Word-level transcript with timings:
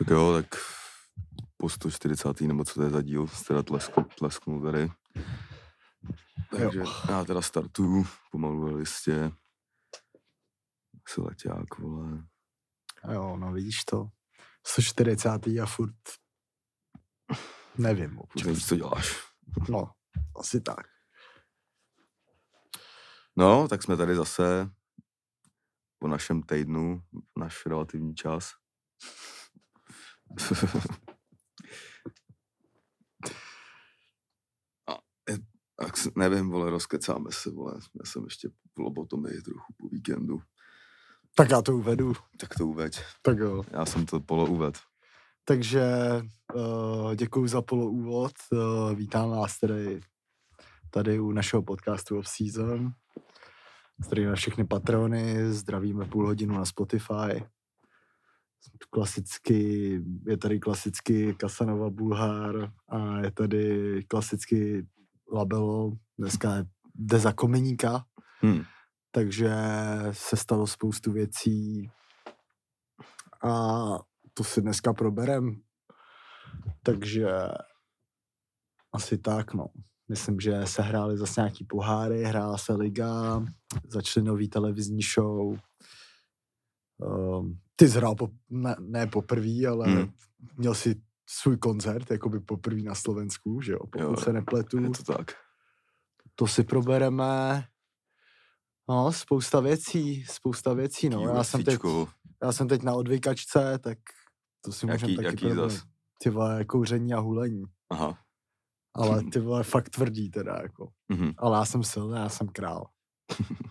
Tak 0.00 0.08
jo, 0.08 0.32
tak 0.32 0.46
po 1.56 1.68
140. 1.68 2.40
nebo 2.40 2.64
co 2.64 2.74
to 2.74 2.82
je 2.82 2.90
za 2.90 3.02
díl, 3.02 3.26
teda 3.48 3.62
tlesknu, 3.62 4.04
tlesknu 4.18 4.62
tady. 4.62 4.90
Takže 6.50 6.78
Jo. 6.78 6.84
já 7.08 7.24
teda 7.24 7.42
startuju 7.42 8.06
pomalu 8.32 8.64
ve 8.64 8.70
listě. 8.70 9.32
Si 11.08 11.20
leťák, 11.20 11.78
vole. 11.78 12.24
A 13.02 13.12
jo, 13.12 13.36
no 13.36 13.52
vidíš 13.52 13.84
to. 13.84 14.08
140. 14.66 15.28
a 15.62 15.66
furt 15.66 15.94
nevím. 17.78 18.18
Občas. 18.18 18.46
nevíš, 18.46 18.66
co 18.66 18.76
děláš. 18.76 19.16
No, 19.68 19.92
asi 20.36 20.60
tak. 20.60 20.86
No, 23.36 23.68
tak 23.68 23.82
jsme 23.82 23.96
tady 23.96 24.16
zase 24.16 24.70
po 25.98 26.08
našem 26.08 26.42
týdnu, 26.42 27.02
náš 27.38 27.66
relativní 27.66 28.14
čas. 28.14 28.52
Tak 35.80 35.94
nevím, 36.16 36.50
vole, 36.50 36.70
rozkecáme 36.70 37.30
se, 37.32 37.50
vole. 37.50 37.74
Já 37.74 38.04
jsem 38.04 38.24
ještě 38.24 38.48
v 38.48 38.78
lobotomii 38.78 39.42
trochu 39.42 39.74
po 39.76 39.88
víkendu. 39.88 40.40
Tak 41.34 41.50
já 41.50 41.62
to 41.62 41.76
uvedu. 41.76 42.12
Tak 42.40 42.54
to 42.58 42.66
uveď. 42.66 43.00
Tak 43.22 43.38
jo. 43.38 43.62
Já 43.70 43.86
jsem 43.86 44.06
to 44.06 44.20
polo 44.20 44.46
uved. 44.46 44.78
Takže 45.44 45.84
uh, 46.54 47.14
děkuji 47.14 47.48
za 47.48 47.62
poloúvod. 47.62 48.32
Uh, 48.52 48.94
vítám 48.94 49.30
vás 49.30 49.58
tady, 49.58 50.00
tady 50.90 51.20
u 51.20 51.32
našeho 51.32 51.62
podcastu 51.62 52.18
Off 52.18 52.28
Season. 52.28 52.92
Zdravíme 54.04 54.36
všechny 54.36 54.64
patrony, 54.64 55.52
zdravíme 55.52 56.04
půl 56.04 56.26
hodinu 56.26 56.54
na 56.54 56.64
Spotify. 56.64 57.44
Klasicky, 58.90 59.92
je 60.26 60.36
tady 60.36 60.60
klasicky 60.60 61.34
Kasanova 61.34 61.90
Bulhár 61.90 62.72
a 62.88 63.18
je 63.20 63.30
tady 63.30 64.04
klasicky 64.08 64.86
Labelo. 65.32 65.92
Dneska 66.18 66.54
je- 66.56 66.64
jde 66.94 67.18
za 67.18 67.32
komeníka, 67.32 68.04
Hm. 68.46 68.62
takže 69.10 69.50
se 70.12 70.36
stalo 70.36 70.66
spoustu 70.66 71.12
věcí 71.12 71.90
a 73.44 73.52
to 74.34 74.44
si 74.44 74.60
dneska 74.62 74.92
proberem. 74.92 75.62
Takže 76.82 77.28
asi 78.92 79.18
tak, 79.18 79.54
no. 79.54 79.66
Myslím, 80.08 80.40
že 80.40 80.66
se 80.66 80.82
hrály 80.82 81.18
zase 81.18 81.40
nějaký 81.40 81.64
poháry, 81.64 82.22
hrála 82.24 82.58
se 82.58 82.72
liga, 82.74 83.42
začaly 83.88 84.26
nový 84.26 84.48
televizní 84.48 85.00
show. 85.14 85.58
Um, 86.98 87.58
ty 87.80 87.88
jsi 87.88 87.96
hrál 87.96 88.14
po, 88.14 88.28
ne, 88.50 88.76
ne 88.78 89.06
poprvý, 89.06 89.66
ale 89.66 89.86
Hmm. 89.86 89.96
hmm. 89.96 90.12
měl 90.56 90.74
si 90.74 91.02
svůj 91.28 91.56
koncert, 91.56 92.10
jako 92.10 92.28
by 92.28 92.40
poprvé 92.40 92.82
na 92.82 92.94
Slovensku, 92.94 93.60
že 93.60 93.72
jo, 93.72 93.78
pokud 93.78 94.00
Jo, 94.00 94.16
se 94.16 94.32
nepletu. 94.32 94.82
Je 94.82 94.90
to 94.90 95.02
tak. 95.02 95.32
To 96.34 96.46
si 96.46 96.64
probereme. 96.64 97.64
No, 98.88 99.12
spousta 99.12 99.60
věcí, 99.60 100.24
spousta 100.24 100.72
věcí, 100.74 101.08
no. 101.08 101.20
Já 101.20 101.44
jsem, 101.44 101.64
teď, 101.64 101.80
já 102.42 102.52
jsem 102.52 102.68
teď 102.68 102.82
na 102.82 102.94
odvykačce, 102.94 103.78
tak 103.78 103.98
to 104.64 104.72
si 104.72 104.86
můžeme 104.86 105.16
taky 105.16 105.26
jaký 105.26 105.52
zas? 105.52 105.82
Ty 106.22 106.30
vole, 106.30 106.64
kouření 106.64 107.14
a 107.14 107.20
hulení. 107.20 107.64
Aha. 107.90 108.18
Ale 108.94 109.22
ty 109.32 109.40
vole, 109.40 109.62
fakt 109.62 109.88
tvrdý 109.88 110.30
teda, 110.30 110.58
jako. 110.62 110.88
Mhm. 111.08 111.32
Ale 111.38 111.58
já 111.58 111.64
jsem 111.64 111.84
silný, 111.84 112.16
já 112.16 112.28
jsem 112.28 112.48
král. 112.48 112.86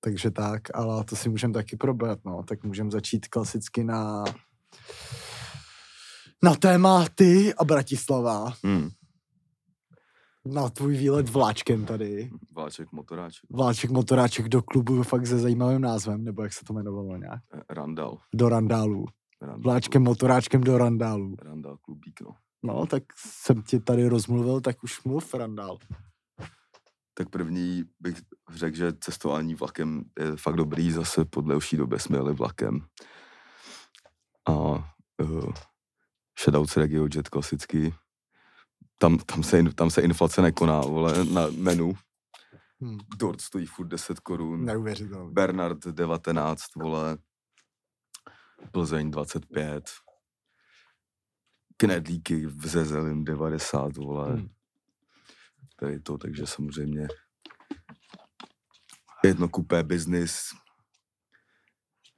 Takže 0.00 0.30
tak, 0.30 0.62
ale 0.74 1.04
to 1.04 1.16
si 1.16 1.28
můžeme 1.28 1.54
taky 1.54 1.76
probrat, 1.76 2.18
no. 2.24 2.42
Tak 2.42 2.64
můžeme 2.64 2.90
začít 2.90 3.28
klasicky 3.28 3.84
na 3.84 4.24
na 6.42 6.54
téma 6.54 7.06
ty 7.14 7.54
a 7.54 7.64
Bratislava. 7.64 8.52
Hm. 8.66 8.88
Na 10.46 10.68
tvůj 10.68 10.96
výlet 10.96 11.28
vláčkem 11.28 11.84
tady. 11.84 12.30
Vláček, 12.54 12.92
motoráček. 12.92 13.42
Vláček 13.50 13.90
motoráček 13.90 14.48
do 14.48 14.62
klubu 14.62 15.02
fakt 15.02 15.26
se 15.26 15.38
zajímavým 15.38 15.80
názvem, 15.80 16.24
nebo 16.24 16.42
jak 16.42 16.52
se 16.52 16.64
to 16.64 16.72
jmenovalo 16.72 17.16
nějak. 17.16 17.40
Eh, 17.54 17.74
Randall. 17.74 18.18
Do 18.34 18.48
Randálu. 18.48 19.06
Randall 19.42 19.62
Vláčkem 19.62 20.02
motoráčkem 20.02 20.60
do 20.60 20.78
Randálu. 20.78 21.36
Randall 21.42 21.76
klubík, 21.76 22.20
no. 22.20 22.34
No, 22.62 22.86
tak 22.86 23.02
jsem 23.16 23.62
ti 23.62 23.80
tady 23.80 24.08
rozmluvil, 24.08 24.60
tak 24.60 24.82
už 24.82 25.04
mluv 25.04 25.34
Randál. 25.34 25.78
Tak 27.20 27.28
první 27.28 27.84
bych 28.00 28.16
řekl, 28.50 28.76
že 28.76 28.92
cestování 28.92 29.54
vlakem 29.54 30.04
je 30.18 30.36
fakt 30.36 30.56
dobrý, 30.56 30.92
zase 30.92 31.24
po 31.24 31.40
delší 31.40 31.76
době 31.76 31.98
jsme 31.98 32.16
jeli 32.16 32.34
vlakem. 32.34 32.80
A 34.48 34.52
uh, 34.52 35.52
Shoutout 36.40 36.76
Regio 36.76 37.08
Jet 37.14 37.28
klasicky. 37.28 37.94
Tam, 38.98 39.18
tam, 39.18 39.42
se, 39.42 39.62
tam 39.74 39.90
se 39.90 40.02
inflace 40.02 40.42
nekoná, 40.42 40.80
vole, 40.80 41.24
na 41.24 41.46
menu. 41.56 41.92
Hm. 42.84 42.98
Dort 43.16 43.40
stojí 43.40 43.66
furt 43.66 43.86
10 43.86 44.20
korun. 44.20 44.64
Neuvěřitelný. 44.64 45.32
Bernard 45.32 45.86
19, 45.86 46.62
vole. 46.76 47.18
Plzeň 48.72 49.10
25. 49.10 49.90
Knedlíky 51.76 52.46
v 52.46 52.66
Zezelin 52.66 53.24
90, 53.24 53.96
vole. 53.96 54.36
Hm. 54.36 54.48
Tady 55.80 56.00
to, 56.00 56.18
takže 56.18 56.46
samozřejmě 56.46 57.08
jedno 59.24 59.48
kupé 59.48 59.82
business. 59.82 60.50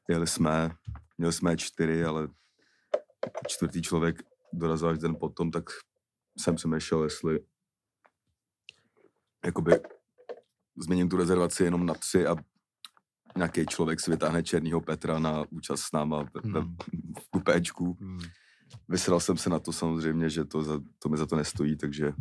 Jeli 0.08 0.26
jsme, 0.26 0.70
měli 1.18 1.32
jsme 1.32 1.56
čtyři, 1.56 2.04
ale 2.04 2.28
čtvrtý 3.48 3.82
člověk 3.82 4.22
dorazil 4.52 4.88
až 4.88 4.98
den 4.98 5.16
potom, 5.20 5.50
tak 5.50 5.64
jsem 6.38 6.54
přemýšlel, 6.54 7.04
jestli 7.04 7.40
jakoby 9.44 9.80
změním 10.76 11.08
tu 11.08 11.16
rezervaci 11.16 11.64
jenom 11.64 11.86
na 11.86 11.94
tři 11.94 12.26
a 12.26 12.36
nějaký 13.36 13.66
člověk 13.66 14.00
si 14.00 14.10
vytáhne 14.10 14.42
Černýho 14.42 14.80
Petra 14.80 15.18
na 15.18 15.44
účast 15.50 15.80
s 15.82 15.92
náma 15.92 16.22
v, 16.22 16.28
v, 16.34 16.44
Hmm. 16.44 16.76
v 17.18 17.30
kupéčku. 17.30 17.96
Hm. 18.00 18.20
Vysral 18.88 19.20
jsem 19.20 19.36
se 19.36 19.50
na 19.50 19.58
to 19.58 19.72
samozřejmě, 19.72 20.30
že 20.30 20.44
to, 20.44 20.62
za, 20.62 20.80
to 20.98 21.08
mi 21.08 21.16
za 21.16 21.26
to 21.26 21.36
nestojí, 21.36 21.76
takže 21.76 22.12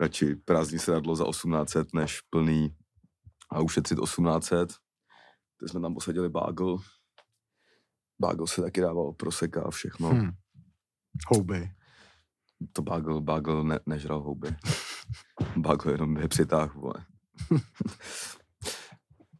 radši 0.00 0.34
prázdní 0.34 0.78
sedadlo 0.78 1.16
za 1.16 1.24
1800 1.24 1.94
než 1.94 2.20
plný 2.20 2.76
a 3.50 3.60
ušetřit 3.60 3.98
1800. 4.04 4.72
Teď 5.60 5.70
jsme 5.70 5.80
tam 5.80 5.94
posadili 5.94 6.28
bágl. 6.28 6.78
Bágl 8.20 8.46
se 8.46 8.62
taky 8.62 8.80
dával 8.80 9.12
proseka 9.12 9.62
a 9.62 9.70
všechno. 9.70 10.10
Hm. 10.10 10.30
Houby. 11.28 11.70
To 12.72 12.82
bágl, 12.82 13.20
bágl 13.20 13.64
ne, 13.64 13.80
nežral 13.86 14.20
houby. 14.22 14.56
bágl 15.56 15.90
jenom 15.90 16.16
je 16.16 16.28
přitáh, 16.28 16.74
vole. 16.74 16.94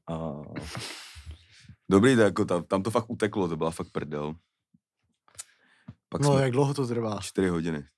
a... 0.09 0.33
Dobrý, 1.91 2.17
tak 2.17 2.25
jako 2.25 2.45
tam, 2.45 2.65
tam 2.65 2.83
to 2.83 2.91
fakt 2.91 3.11
uteklo, 3.11 3.49
to 3.49 3.57
byla 3.57 3.71
fakt 3.71 3.91
prdel. 3.93 4.35
Pak 6.09 6.21
No, 6.23 6.33
jsme 6.33 6.43
jak 6.43 6.53
dlouho 6.53 6.75
to 6.75 6.87
trvá? 6.87 7.19
čtyři 7.21 7.49
hodiny. 7.49 7.89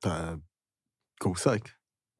To 0.00 0.08
je 0.08 0.38
kousek. 1.18 1.62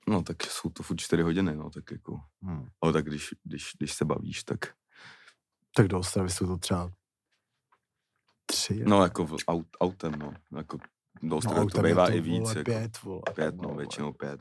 No, 0.08 0.22
tak 0.22 0.42
jsou 0.42 0.70
to 0.70 0.82
furt 0.82 0.96
čtyři 1.00 1.22
hodiny, 1.22 1.56
no, 1.56 1.70
tak 1.70 1.90
jako. 1.90 2.20
Hm. 2.44 2.66
Ale 2.80 2.92
tak 2.92 3.04
když, 3.04 3.34
když, 3.44 3.70
když 3.78 3.92
se 3.94 4.04
bavíš, 4.04 4.44
tak, 4.44 4.58
Tak 5.76 5.88
do 5.88 5.98
Ostravy 5.98 6.30
jsou 6.30 6.46
to 6.46 6.56
třeba 6.56 6.90
tři. 8.46 8.84
no, 8.84 9.02
jako 9.02 9.26
v 9.26 9.34
aut, 9.48 9.66
autem, 9.80 10.12
no, 10.12 10.32
jako 10.56 10.78
do 11.22 11.36
Ostravy 11.36 11.56
to 11.56 11.62
autem 11.62 11.84
je 11.84 11.90
bývá 11.90 12.08
i 12.08 12.20
víc, 12.20 12.40
vole, 12.42 12.54
jako 12.58 12.64
Pět, 12.70 13.02
vole. 13.02 13.22
pět, 13.34 13.54
no, 13.56 13.62
vole. 13.68 13.76
většinou 13.76 14.12
pět. 14.12 14.40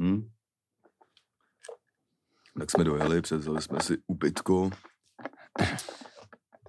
Hm? 0.00 0.30
Tak 2.58 2.70
jsme 2.70 2.84
dojeli, 2.84 3.22
převzali 3.22 3.62
jsme 3.62 3.80
si 3.80 3.98
ubytko. 4.06 4.70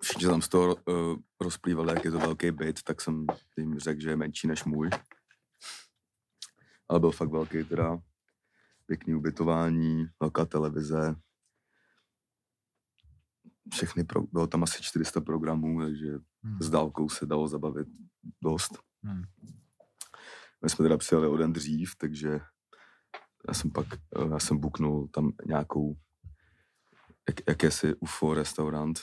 Všichni 0.02 0.26
tam 0.28 0.42
z 0.42 0.50
toho 0.50 0.76
uh, 0.76 1.16
rozplývali, 1.42 1.94
jak 1.94 2.06
je 2.06 2.12
to 2.12 2.20
velký 2.20 2.52
byt, 2.52 2.84
tak 2.84 3.02
jsem 3.02 3.26
jim 3.58 3.80
řekl, 3.80 4.02
že 4.02 4.10
je 4.10 4.16
menší 4.16 4.48
než 4.48 4.64
můj. 4.64 4.90
Ale 6.94 7.00
byl 7.00 7.12
fakt 7.12 7.30
velký 7.30 7.64
teda. 7.64 8.00
Pěkný 8.86 9.16
ubytování, 9.16 10.06
velká 10.22 10.46
televize. 10.46 11.16
Všechny, 13.74 14.04
pro, 14.04 14.22
bylo 14.22 14.48
tam 14.48 14.64
asi 14.64 14.84
400 14.84 15.22
programů, 15.22 15.82
takže 15.82 16.18
Hm. 16.44 16.58
s 16.62 16.70
dálkou 16.70 17.10
se 17.10 17.26
dalo 17.26 17.48
zabavit 17.48 17.88
dost. 18.44 18.78
Hm. 19.06 19.24
My 20.64 20.70
jsme 20.70 20.84
teda 20.84 20.98
přijeli 20.98 21.28
o 21.28 21.38
den 21.38 21.54
dřív, 21.54 21.96
takže 21.98 22.40
já 23.48 23.54
jsem 23.54 23.72
pak, 23.72 23.88
eh, 23.94 24.30
já 24.32 24.40
jsem 24.40 24.58
buknul 24.58 25.08
tam 25.08 25.32
nějakou, 25.46 25.96
jak, 27.30 27.36
jakési 27.48 27.96
UFO 27.96 28.34
restaurant, 28.34 29.00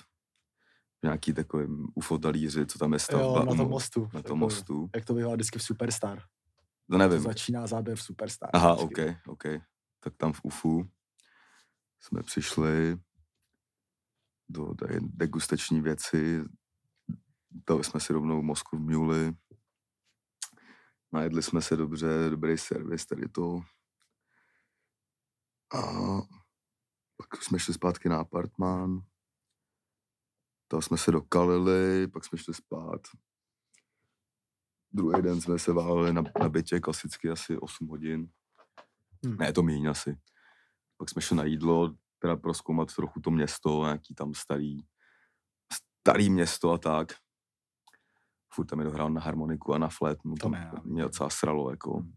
nějaký 1.02 1.32
takovým 1.32 1.88
UFO 1.94 2.18
talíři, 2.18 2.66
co 2.66 2.78
tam 2.78 2.92
je 2.92 2.98
stavba. 2.98 3.26
Jo, 3.26 3.44
na 3.44 3.54
tom 3.54 3.66
mo- 3.66 3.68
mostu. 3.70 4.08
Na 4.14 4.22
tom 4.22 4.38
mostu. 4.38 4.90
Jak 4.94 5.04
to 5.04 5.14
bývá 5.14 5.34
vždycky 5.34 5.58
v 5.58 5.62
Superstar. 5.62 6.22
To 6.90 6.94
To 6.94 6.98
nevím. 6.98 7.20
začíná 7.20 7.66
záběr 7.66 7.96
v 7.96 8.02
Superstar. 8.02 8.50
Aha. 8.52 8.74
OK, 8.74 8.98
OK. 9.26 9.42
Tak 10.00 10.16
tam 10.16 10.32
v 10.32 10.40
UFU 10.42 10.90
jsme 12.00 12.22
přišli 12.22 12.96
do 14.48 14.74
degustační 15.00 15.80
věci, 15.80 16.44
dali 17.68 17.84
jsme 17.84 18.00
si 18.00 18.12
rovnou 18.12 18.42
Moskvu 18.42 18.78
v 18.78 18.80
Mule. 18.80 19.32
Najedli 21.12 21.42
jsme 21.42 21.62
se 21.62 21.76
dobře, 21.76 22.08
dobrý 22.30 22.58
servis, 22.58 23.06
tady 23.06 23.28
to. 23.28 23.60
A 25.74 25.82
pak 27.16 27.42
jsme 27.42 27.58
šli 27.58 27.74
zpátky 27.74 28.08
na 28.08 28.20
apartmán. 28.20 29.00
Tam 30.68 30.82
jsme 30.82 30.98
se 30.98 31.10
dokalili, 31.12 32.08
pak 32.08 32.24
jsme 32.24 32.38
šli 32.38 32.54
spát. 32.54 33.00
Druhý 34.92 35.22
den 35.22 35.40
jsme 35.40 35.58
se 35.58 35.72
váleli 35.72 36.12
na, 36.12 36.22
na 36.40 36.48
bytě, 36.48 36.80
klasicky 36.80 37.30
asi 37.30 37.58
8 37.58 37.88
hodin. 37.88 38.28
Hmm. 39.24 39.36
Ne, 39.36 39.52
to 39.52 39.62
méně 39.62 39.88
asi. 39.88 40.16
Pak 40.96 41.10
jsme 41.10 41.22
šli 41.22 41.36
na 41.36 41.44
jídlo, 41.44 41.94
teda 42.18 42.36
proskoumat 42.36 42.94
trochu 42.94 43.20
to 43.20 43.30
město, 43.30 43.84
nějaký 43.84 44.14
tam 44.14 44.34
starý, 44.34 44.78
starý 46.02 46.30
město 46.30 46.72
a 46.72 46.78
tak. 46.78 47.12
Furt 48.52 48.66
tam 48.66 48.78
je 48.78 48.84
dohrál 48.84 49.10
na 49.10 49.20
harmoniku 49.20 49.74
a 49.74 49.78
na 49.78 49.88
flet, 49.88 50.18
To 50.22 50.34
tam 50.50 50.80
mě 50.84 51.02
docela 51.02 51.30
sralo, 51.30 51.70
jako. 51.70 51.96
Hmm. 51.96 52.12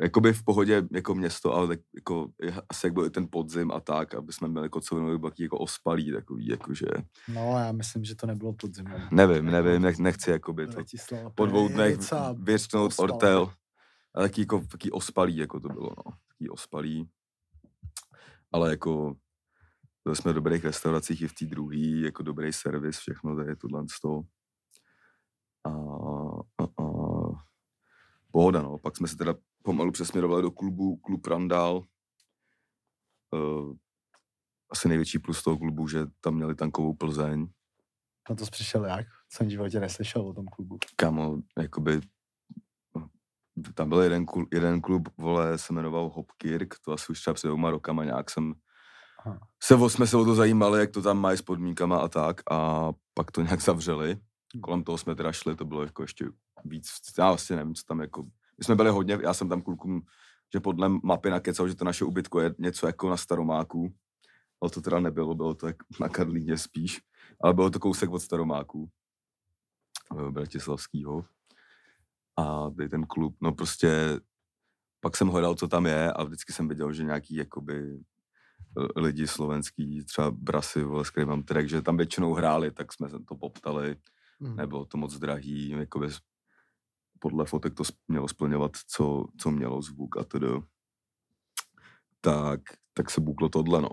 Jakoby 0.00 0.32
v 0.32 0.44
pohodě 0.44 0.82
jako 0.92 1.14
město, 1.14 1.54
ale 1.54 1.66
tak 1.68 1.78
jako, 1.94 2.28
asi 2.68 2.86
jak 2.86 2.94
byl 2.94 3.04
i 3.04 3.10
ten 3.10 3.28
podzim 3.30 3.70
a 3.72 3.80
tak, 3.80 4.14
aby 4.14 4.32
jsme 4.32 4.48
měli 4.48 4.68
kocovinu, 4.68 5.18
byl 5.18 5.30
taky 5.30 5.42
jako 5.42 5.58
ospalý, 5.58 6.12
takový, 6.12 6.46
jakože, 6.46 6.86
No, 7.28 7.58
já 7.58 7.72
myslím, 7.72 8.04
že 8.04 8.14
to 8.14 8.26
nebylo 8.26 8.52
podzim. 8.52 8.86
nevím, 9.10 9.44
nevím, 9.46 9.82
nech, 9.82 9.98
nechci 9.98 10.30
jakoby 10.30 10.66
to 10.66 10.82
po 11.34 11.46
dvou 11.46 11.68
dnech 11.68 11.98
vyřknout 12.34 12.92
ortel. 12.98 13.52
A 14.14 14.20
taky, 14.20 14.40
jako, 14.40 14.60
taky 14.70 14.90
ospalý, 14.90 15.36
jako 15.36 15.60
to 15.60 15.68
bylo, 15.68 15.90
no. 15.96 16.12
Taký 16.28 16.50
ospalý. 16.50 17.08
Ale 18.52 18.70
jako 18.70 19.16
byli 20.04 20.16
jsme 20.16 20.32
v 20.32 20.34
dobrých 20.34 20.64
restauracích 20.64 21.22
i 21.22 21.28
v 21.28 21.34
té 21.34 21.46
druhé, 21.46 22.00
jako 22.04 22.22
dobrý 22.22 22.52
servis, 22.52 22.98
všechno 22.98 23.36
tady 23.36 23.56
tohle 23.56 23.84
z 23.90 24.00
toho. 24.00 24.22
A, 25.64 25.70
a, 26.62 26.64
a, 26.64 26.86
pohoda, 28.32 28.62
no. 28.62 28.78
Pak 28.78 28.96
jsme 28.96 29.08
se 29.08 29.16
teda 29.16 29.34
pomalu 29.66 29.92
přesměrovali 29.92 30.42
do 30.42 30.50
klubu, 30.50 30.96
klub 30.96 31.26
Randall. 31.26 31.84
Uh, 33.30 33.74
asi 34.70 34.88
největší 34.88 35.18
plus 35.18 35.42
toho 35.42 35.58
klubu, 35.58 35.88
že 35.88 36.06
tam 36.20 36.34
měli 36.34 36.54
tankovou 36.54 36.94
Plzeň. 36.94 37.46
Na 38.30 38.36
to 38.36 38.44
jsi 38.44 38.50
přišel 38.50 38.84
jak? 38.84 39.06
Jsem 39.28 39.46
v 39.46 39.50
životě 39.50 39.80
neslyšel 39.80 40.22
o 40.22 40.34
tom 40.34 40.46
klubu. 40.46 40.78
Kamo, 40.96 41.38
jakoby, 41.58 42.00
tam 43.74 43.88
byl 43.88 44.02
jeden, 44.02 44.26
klub, 44.26 44.54
jeden 44.54 44.80
klub, 44.80 45.08
vole, 45.18 45.58
se 45.58 45.72
jmenoval 45.72 46.08
Hopkirk, 46.08 46.74
to 46.84 46.92
asi 46.92 47.12
už 47.12 47.20
třeba 47.20 47.34
před 47.34 47.48
dvěma 47.48 47.70
rokama 47.70 48.04
nějak 48.04 48.30
jsem, 48.30 48.54
Aha. 49.24 49.38
se, 49.62 49.74
jsme 49.88 50.06
se 50.06 50.16
o 50.16 50.24
to 50.24 50.34
zajímali, 50.34 50.80
jak 50.80 50.90
to 50.90 51.02
tam 51.02 51.18
mají 51.18 51.38
s 51.38 51.42
podmínkama 51.42 51.98
a 51.98 52.08
tak 52.08 52.40
a 52.50 52.92
pak 53.14 53.30
to 53.30 53.42
nějak 53.42 53.60
zavřeli. 53.60 54.18
Kolem 54.62 54.84
toho 54.84 54.98
jsme 54.98 55.14
teda 55.14 55.32
šli, 55.32 55.56
to 55.56 55.64
bylo 55.64 55.82
jako 55.82 56.02
ještě 56.02 56.26
víc, 56.64 56.88
já 57.18 57.28
vlastně 57.28 57.56
nevím, 57.56 57.74
co 57.74 57.82
tam 57.84 58.00
jako, 58.00 58.26
my 58.58 58.64
jsme 58.64 58.74
byli 58.74 58.90
hodně, 58.90 59.18
já 59.22 59.34
jsem 59.34 59.48
tam 59.48 59.62
klukům, 59.62 60.02
že 60.52 60.60
podle 60.60 60.88
mapy 60.88 61.30
nakecal, 61.30 61.68
že 61.68 61.74
to 61.74 61.84
naše 61.84 62.04
ubytko 62.04 62.40
je 62.40 62.54
něco 62.58 62.86
jako 62.86 63.10
na 63.10 63.16
Staromáku, 63.16 63.94
ale 64.60 64.70
to 64.70 64.80
teda 64.80 65.00
nebylo, 65.00 65.34
bylo 65.34 65.54
to 65.54 65.66
jak 65.66 65.76
na 66.00 66.08
Karlíně 66.08 66.58
spíš, 66.58 67.00
ale 67.40 67.54
bylo 67.54 67.70
to 67.70 67.78
kousek 67.78 68.10
od 68.10 68.18
Staromáku, 68.18 68.90
eh, 70.18 70.30
Bratislavskýho. 70.30 71.24
A 72.36 72.70
tady 72.70 72.88
ten 72.88 73.06
klub, 73.06 73.36
no 73.40 73.52
prostě 73.52 74.20
pak 75.00 75.16
jsem 75.16 75.28
hledal, 75.28 75.54
co 75.54 75.68
tam 75.68 75.86
je 75.86 76.12
a 76.12 76.24
vždycky 76.24 76.52
jsem 76.52 76.68
viděl, 76.68 76.92
že 76.92 77.02
nějaký 77.02 77.34
jakoby 77.34 78.00
eh, 78.78 79.00
lidi 79.00 79.26
slovenský, 79.26 80.04
třeba 80.04 80.30
Brasy, 80.30 80.82
vole, 80.82 81.04
s 81.04 81.10
kterým 81.10 81.28
mám 81.28 81.42
track, 81.42 81.68
že 81.68 81.82
tam 81.82 81.96
většinou 81.96 82.34
hráli, 82.34 82.70
tak 82.70 82.92
jsme 82.92 83.08
se 83.08 83.18
to 83.28 83.34
poptali, 83.34 83.96
Hmm. 84.40 84.56
nebylo 84.56 84.84
to 84.84 84.98
moc 84.98 85.18
drahý, 85.18 85.70
jakoby 85.70 86.08
podle 87.18 87.44
fotek 87.46 87.74
to 87.74 87.84
mělo 88.08 88.28
splňovat, 88.28 88.72
co, 88.88 89.24
co 89.38 89.50
mělo 89.50 89.82
zvuk 89.82 90.16
a 90.16 90.24
tedy. 90.24 90.46
Tak, 92.20 92.60
tak 92.94 93.10
se 93.10 93.20
buklo 93.20 93.48
tohle, 93.48 93.82
no. 93.82 93.88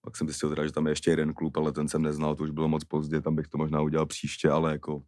Pak 0.00 0.16
jsem 0.16 0.28
zjistil 0.28 0.48
teda, 0.48 0.66
že 0.66 0.72
tam 0.72 0.86
je 0.86 0.92
ještě 0.92 1.10
jeden 1.10 1.34
klub, 1.34 1.56
ale 1.56 1.72
ten 1.72 1.88
jsem 1.88 2.02
neznal, 2.02 2.34
to 2.36 2.42
už 2.42 2.50
bylo 2.50 2.68
moc 2.68 2.84
pozdě, 2.84 3.20
tam 3.20 3.36
bych 3.36 3.48
to 3.48 3.58
možná 3.58 3.80
udělal 3.80 4.06
příště, 4.06 4.50
ale 4.50 4.72
jako 4.72 5.02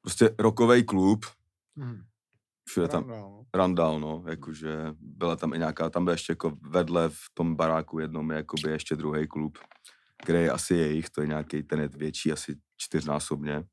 prostě 0.00 0.34
rokový 0.38 0.84
klub, 0.84 1.24
Hmm. 1.78 2.00
všude 2.68 2.88
tam, 2.88 3.04
Pravda, 3.04 3.22
no. 3.22 3.46
Randall, 3.54 4.00
no, 4.00 4.24
jakože 4.28 4.76
byla 5.00 5.36
tam 5.36 5.54
i 5.54 5.58
nějaká, 5.58 5.90
tam 5.90 6.04
byl 6.04 6.12
ještě 6.12 6.32
jako 6.32 6.56
vedle 6.62 7.08
v 7.08 7.24
tom 7.34 7.56
baráku 7.56 7.98
jednom 7.98 8.30
je 8.30 8.36
jakoby 8.36 8.70
ještě 8.70 8.96
druhý 8.96 9.28
klub, 9.28 9.58
který 10.22 10.38
je 10.38 10.50
asi 10.50 10.74
jejich, 10.74 11.10
to 11.10 11.20
je 11.20 11.26
nějaký, 11.26 11.62
ten 11.62 11.80
je 11.80 11.88
větší, 11.88 12.32
asi 12.32 12.56
čtyřnásobně. 12.76 13.64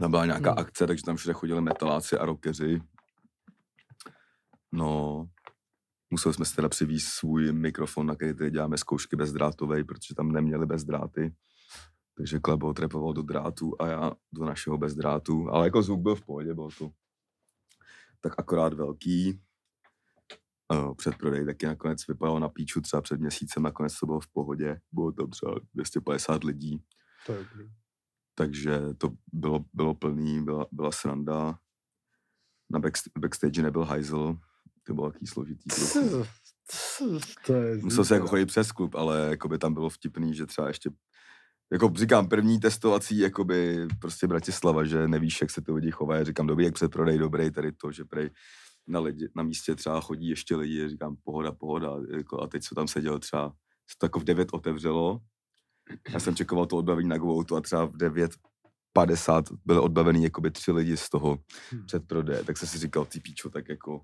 Tam 0.00 0.10
byla 0.10 0.26
nějaká 0.26 0.50
Hmm. 0.50 0.58
akce, 0.58 0.86
takže 0.86 1.04
tam 1.04 1.16
všude 1.16 1.32
chodili 1.32 1.60
metaláci 1.60 2.18
a 2.18 2.24
rockeři. 2.24 2.82
No, 4.72 5.24
museli 6.10 6.34
jsme 6.34 6.44
si 6.44 6.56
teda 6.56 6.68
přivést 6.68 7.04
svůj 7.04 7.52
mikrofon, 7.52 8.06
na 8.06 8.14
který 8.14 8.34
tady 8.34 8.50
děláme 8.50 8.78
zkoušky 8.78 9.16
bezdrátovej, 9.16 9.84
protože 9.84 10.14
tam 10.14 10.32
neměli 10.32 10.66
bezdráty. 10.66 11.34
Takže 12.16 12.38
Klebo 12.38 12.72
trepoval 12.72 13.12
do 13.12 13.22
drátu 13.22 13.76
a 13.80 13.86
já 13.86 14.12
do 14.32 14.44
našeho 14.44 14.78
bezdrátu. 14.78 15.48
Ale 15.50 15.66
jako 15.66 15.82
zvuk 15.82 16.00
byl 16.00 16.14
v 16.14 16.24
pohodě, 16.26 16.54
bylo 16.54 16.68
to 16.78 16.90
tak 18.20 18.32
akorát 18.38 18.74
velký. 18.74 19.40
Uh, 20.72 20.94
předprodej 20.94 21.46
taky 21.46 21.66
nakonec 21.66 22.06
vypadalo 22.08 22.38
na 22.38 22.48
píču 22.48 22.80
třeba 22.80 23.02
před 23.02 23.20
měsícem, 23.20 23.62
nakonec 23.62 23.98
to 23.98 24.06
bylo 24.06 24.20
v 24.20 24.28
pohodě. 24.28 24.80
Bylo 24.92 25.12
tam 25.12 25.30
třeba 25.30 25.54
250 25.74 26.44
lidí, 26.44 26.82
To 27.26 27.32
je 27.32 27.38
dobrý. 27.38 27.70
Takže 28.38 28.80
to 28.98 29.10
bylo, 29.32 29.64
bylo 29.74 29.94
plný, 29.94 30.44
byla, 30.44 30.66
byla 30.72 30.92
sranda. 30.92 31.58
Na 32.70 32.78
backst- 32.80 33.10
backstage 33.18 33.62
nebyl 33.62 33.84
hajzl, 33.84 34.36
to 34.86 34.94
bylo 34.94 35.12
taký 35.12 35.26
složitý. 35.26 35.70
trochu. 35.70 36.24
To 37.46 37.52
je 37.52 37.76
Musel 37.76 38.04
se 38.04 38.14
jako 38.14 38.28
chodit 38.28 38.46
přes 38.46 38.72
klub, 38.72 38.94
ale 38.94 39.26
jakoby 39.30 39.58
tam 39.58 39.74
bylo 39.74 39.88
vtipný, 39.88 40.34
že 40.34 40.46
třeba 40.46 40.68
ještě 40.68 40.90
jako 41.72 41.92
říkám, 41.96 42.28
první 42.28 42.60
testovací, 42.60 43.18
jakoby 43.18 43.88
prostě 44.00 44.26
Bratislava, 44.26 44.84
že 44.84 45.08
nevíš, 45.08 45.40
jak 45.40 45.50
se 45.50 45.62
ty 45.62 45.72
lidi 45.72 45.90
chovají. 45.90 46.24
Říkám, 46.24 46.46
dobrý, 46.46 46.64
jak 46.64 46.74
předprodej, 46.74 47.18
dobrý, 47.18 47.50
tady 47.50 47.72
to, 47.72 47.92
že 47.92 48.04
prej 48.04 48.30
na, 48.86 49.00
lidi, 49.00 49.28
na 49.36 49.42
místě 49.42 49.74
třeba 49.74 50.00
chodí 50.00 50.28
ještě 50.28 50.56
lidi, 50.56 50.88
říkám, 50.88 51.16
pohoda, 51.24 51.52
pohoda. 51.52 51.96
Jako, 52.16 52.42
a 52.42 52.46
teď 52.46 52.62
co 52.62 52.74
tam 52.74 52.88
sedělo 52.88 53.18
třeba, 53.18 53.52
se 53.90 53.96
to 53.98 54.06
jako 54.06 54.20
v 54.20 54.24
9 54.24 54.48
otevřelo. 54.52 55.20
Já 56.12 56.20
jsem 56.20 56.36
čekoval 56.36 56.66
to 56.66 56.76
odbavení 56.76 57.08
na 57.08 57.18
Go 57.18 57.40
a 57.56 57.60
třeba 57.60 57.84
v 57.84 57.92
9.50 57.92 59.42
byly 59.64 59.78
odbavený 59.80 60.24
jakoby 60.24 60.50
tři 60.50 60.72
lidi 60.72 60.96
z 60.96 61.08
toho 61.08 61.38
Hmm. 61.70 61.86
předprodeje. 61.86 62.44
Tak 62.44 62.56
jsem 62.58 62.68
si 62.68 62.78
říkal, 62.78 63.04
ty 63.04 63.20
píčo, 63.20 63.50
tak 63.50 63.68
jako 63.68 64.00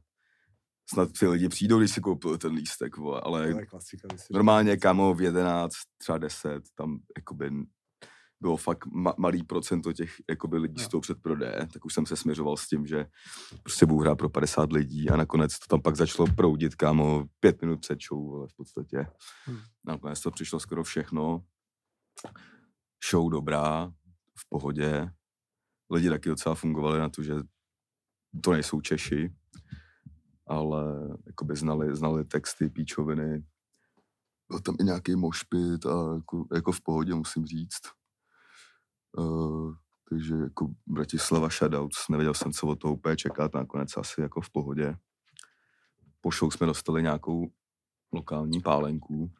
snad 0.91 1.12
tři 1.12 1.26
lidi 1.26 1.49
přijdou, 1.49 1.79
když 1.79 1.91
si 1.91 2.00
koupil 2.00 2.38
ten 2.38 2.53
lístek, 2.53 2.97
vole, 2.97 3.21
ale 3.25 3.53
To 3.53 3.59
je 3.59 3.67
klasika. 3.67 4.09
Normálně, 4.31 4.76
kámo, 4.76 5.14
v 5.14 5.21
11, 5.23 5.73
třeba 5.99 6.19
10, 6.19 6.62
tam 6.75 6.99
jakoby 7.17 7.50
bylo 8.41 8.57
fakt 8.57 8.87
ma- 8.87 9.14
malý 9.19 9.43
procento 9.43 9.93
těch 9.93 10.14
jakoby 10.31 10.59
lidí 10.59 10.79
z 10.79 10.83
Jo. 10.83 10.88
toho 10.88 11.00
předprodeje, 11.00 11.69
tak 11.73 11.85
už 11.85 11.95
jsem 11.95 12.07
se 12.07 12.17
směřoval 12.17 12.57
s 12.57 12.69
tím, 12.69 12.87
že 12.87 13.07
prostě 13.62 13.87
budu 13.87 14.00
hrát 14.00 14.14
pro 14.19 14.29
50 14.29 14.73
lidí 14.73 15.11
a 15.11 15.17
nakonec 15.17 15.59
to 15.59 15.67
tam 15.69 15.83
pak 15.83 15.97
začalo 15.97 16.29
proudit, 16.37 16.75
kámo, 16.75 17.25
pět 17.41 17.61
minut 17.62 17.81
před 17.81 17.99
show, 18.09 18.26
vole, 18.31 18.49
v 18.49 18.57
podstatě. 18.57 19.07
Hmm. 19.45 19.59
Nakonec 19.85 20.21
to 20.21 20.31
přišlo 20.31 20.61
skoro 20.61 20.85
všechno. 20.85 21.45
Show 23.11 23.30
dobrá, 23.30 23.92
v 24.38 24.49
pohodě. 24.49 25.11
Lidi 25.90 26.09
taky 26.09 26.28
docela 26.28 26.54
fungovali 26.54 26.99
na 26.99 27.09
to, 27.09 27.23
že 27.23 27.35
to 28.42 28.52
nejsou 28.52 28.80
Češi, 28.80 29.35
ale 30.47 31.09
jakoby 31.26 31.56
znali, 31.56 31.97
znali 31.97 32.25
texty, 32.25 32.68
píčoviny. 32.68 33.44
Byl 34.49 34.61
tam 34.61 34.76
i 34.80 34.85
nějaký 34.85 35.16
mošpit 35.16 35.87
a 35.87 36.14
jako, 36.14 36.47
jako 36.54 36.73
v 36.73 36.80
pohodě, 36.80 37.14
musím 37.14 37.47
říct. 37.47 37.83
Uh, 39.18 39.75
takže 40.09 40.35
jako 40.35 40.68
Bratislava 40.87 41.49
shoutouts, 41.49 42.09
nevěděl 42.09 42.35
jsem, 42.35 42.52
co 42.52 42.66
od 42.66 42.76
toho 42.76 42.94
úplně 42.94 43.16
čekat, 43.16 43.54
nakonec 43.54 43.97
asi 43.97 44.21
jako 44.21 44.40
v 44.40 44.50
pohodě. 44.50 44.97
Po 46.21 46.30
show 46.30 46.50
jsme 46.50 46.66
dostali 46.66 47.02
nějakou 47.02 47.52
lokální 48.12 48.61
pálenku, 48.61 49.33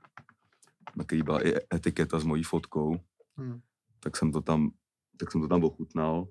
na 0.97 1.05
který 1.05 1.23
byla 1.23 1.47
i 1.49 1.55
etiketa 1.75 2.19
s 2.19 2.25
mojí 2.25 2.43
fotkou, 2.43 3.00
Hmm. 3.37 3.61
tak 4.00 4.17
jsem 4.17 4.33
to 4.33 4.41
tam, 4.41 4.71
tak 5.17 5.33
jsem 5.33 5.41
to 5.41 5.49
tam 5.49 5.64
ochutnal. 5.64 6.29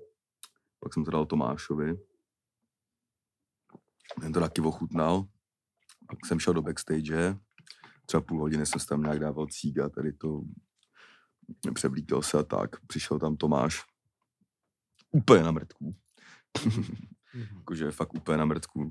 Pak 0.79 0.93
jsem 0.93 1.05
to 1.05 1.11
dal 1.11 1.25
Tomášovi. 1.25 1.97
Ten 4.21 4.33
to 4.33 4.39
taky 4.39 4.61
ochutnal. 4.61 5.27
Pak 6.07 6.25
jsem 6.25 6.39
šel 6.39 6.53
do 6.53 6.61
backstage. 6.61 7.37
Třeba 8.05 8.21
půl 8.21 8.39
hodiny 8.39 8.65
jsem 8.65 8.79
tam 8.89 9.03
nějak 9.03 9.19
dával 9.19 9.47
cíga, 9.47 9.89
tady 9.89 10.13
to 10.13 10.41
převlíkal 11.73 12.21
se 12.21 12.37
a 12.37 12.43
tak. 12.43 12.85
Přišel 12.87 13.19
tam 13.19 13.37
Tomáš. 13.37 13.83
Úplně 15.11 15.43
na 15.43 15.51
mrtku. 15.51 15.95
Mhm. 16.65 16.83
Jakože 17.57 17.91
fakt 17.91 18.13
úplně 18.13 18.37
na 18.37 18.45
mrtku. 18.45 18.89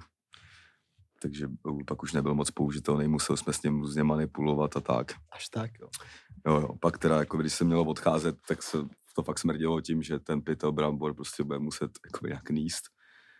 Takže 1.22 1.48
pak 1.86 2.02
už 2.02 2.12
nebyl 2.12 2.34
moc 2.34 2.50
použitelný, 2.50 3.08
musel 3.08 3.36
jsme 3.36 3.52
s 3.52 3.62
ním 3.62 3.80
různě 3.80 4.04
manipulovat 4.04 4.76
a 4.76 4.80
tak. 4.80 5.12
Až 5.32 5.48
tak, 5.48 5.70
jo. 5.80 5.88
Jo, 6.46 6.60
jo, 6.60 6.68
pak 6.80 6.98
teda, 6.98 7.18
jako 7.18 7.36
když 7.36 7.52
se 7.52 7.64
mělo 7.64 7.84
odcházet, 7.84 8.36
tak 8.48 8.62
se 8.62 8.78
to 9.14 9.22
fakt 9.22 9.38
smrdilo 9.38 9.80
tím, 9.80 10.02
že 10.02 10.18
ten 10.18 10.42
pytel 10.42 10.72
brambor 10.72 11.14
prostě 11.14 11.44
bude 11.44 11.58
muset 11.58 11.90
jako 12.06 12.26
nějak 12.26 12.50
níst. 12.50 12.84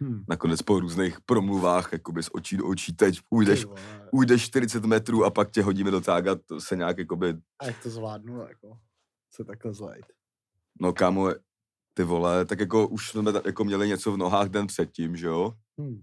Hm. 0.03 0.25
Nakonec 0.29 0.63
po 0.63 0.81
různých 0.81 1.21
promluvách, 1.21 1.93
jakoby 1.93 2.23
z 2.23 2.31
očí 2.33 2.57
do 2.57 2.67
očí, 2.67 2.93
teď 2.93 3.21
ujdeš, 3.31 3.67
ujdeš 4.13 4.43
40 4.45 4.85
metrů 4.85 5.25
a 5.25 5.31
pak 5.31 5.51
tě 5.51 5.63
hodíme 5.63 5.91
do 5.91 6.01
tága, 6.01 6.35
to 6.35 6.61
se 6.61 6.77
nějak 6.77 6.99
jakoby, 6.99 7.35
A 7.59 7.67
jak 7.67 7.83
to 7.83 7.91
zvládnu, 7.91 8.41
jako 8.41 8.79
se 9.35 9.45
takhle 9.45 9.73
zlejt. 9.73 10.07
no 10.81 10.93
kámo, 10.93 11.29
ty 11.95 12.05
vole, 12.05 12.45
tak 12.45 12.61
jako 12.61 12.89
už 12.89 13.11
jsme 13.11 13.33
jako 13.45 13.65
měli 13.65 13.89
něco 13.89 14.13
v 14.13 14.17
nohách 14.17 14.49
den 14.49 14.67
předtím, 14.67 15.17
že 15.17 15.27
jo? 15.27 15.53
Hm. 15.81 16.03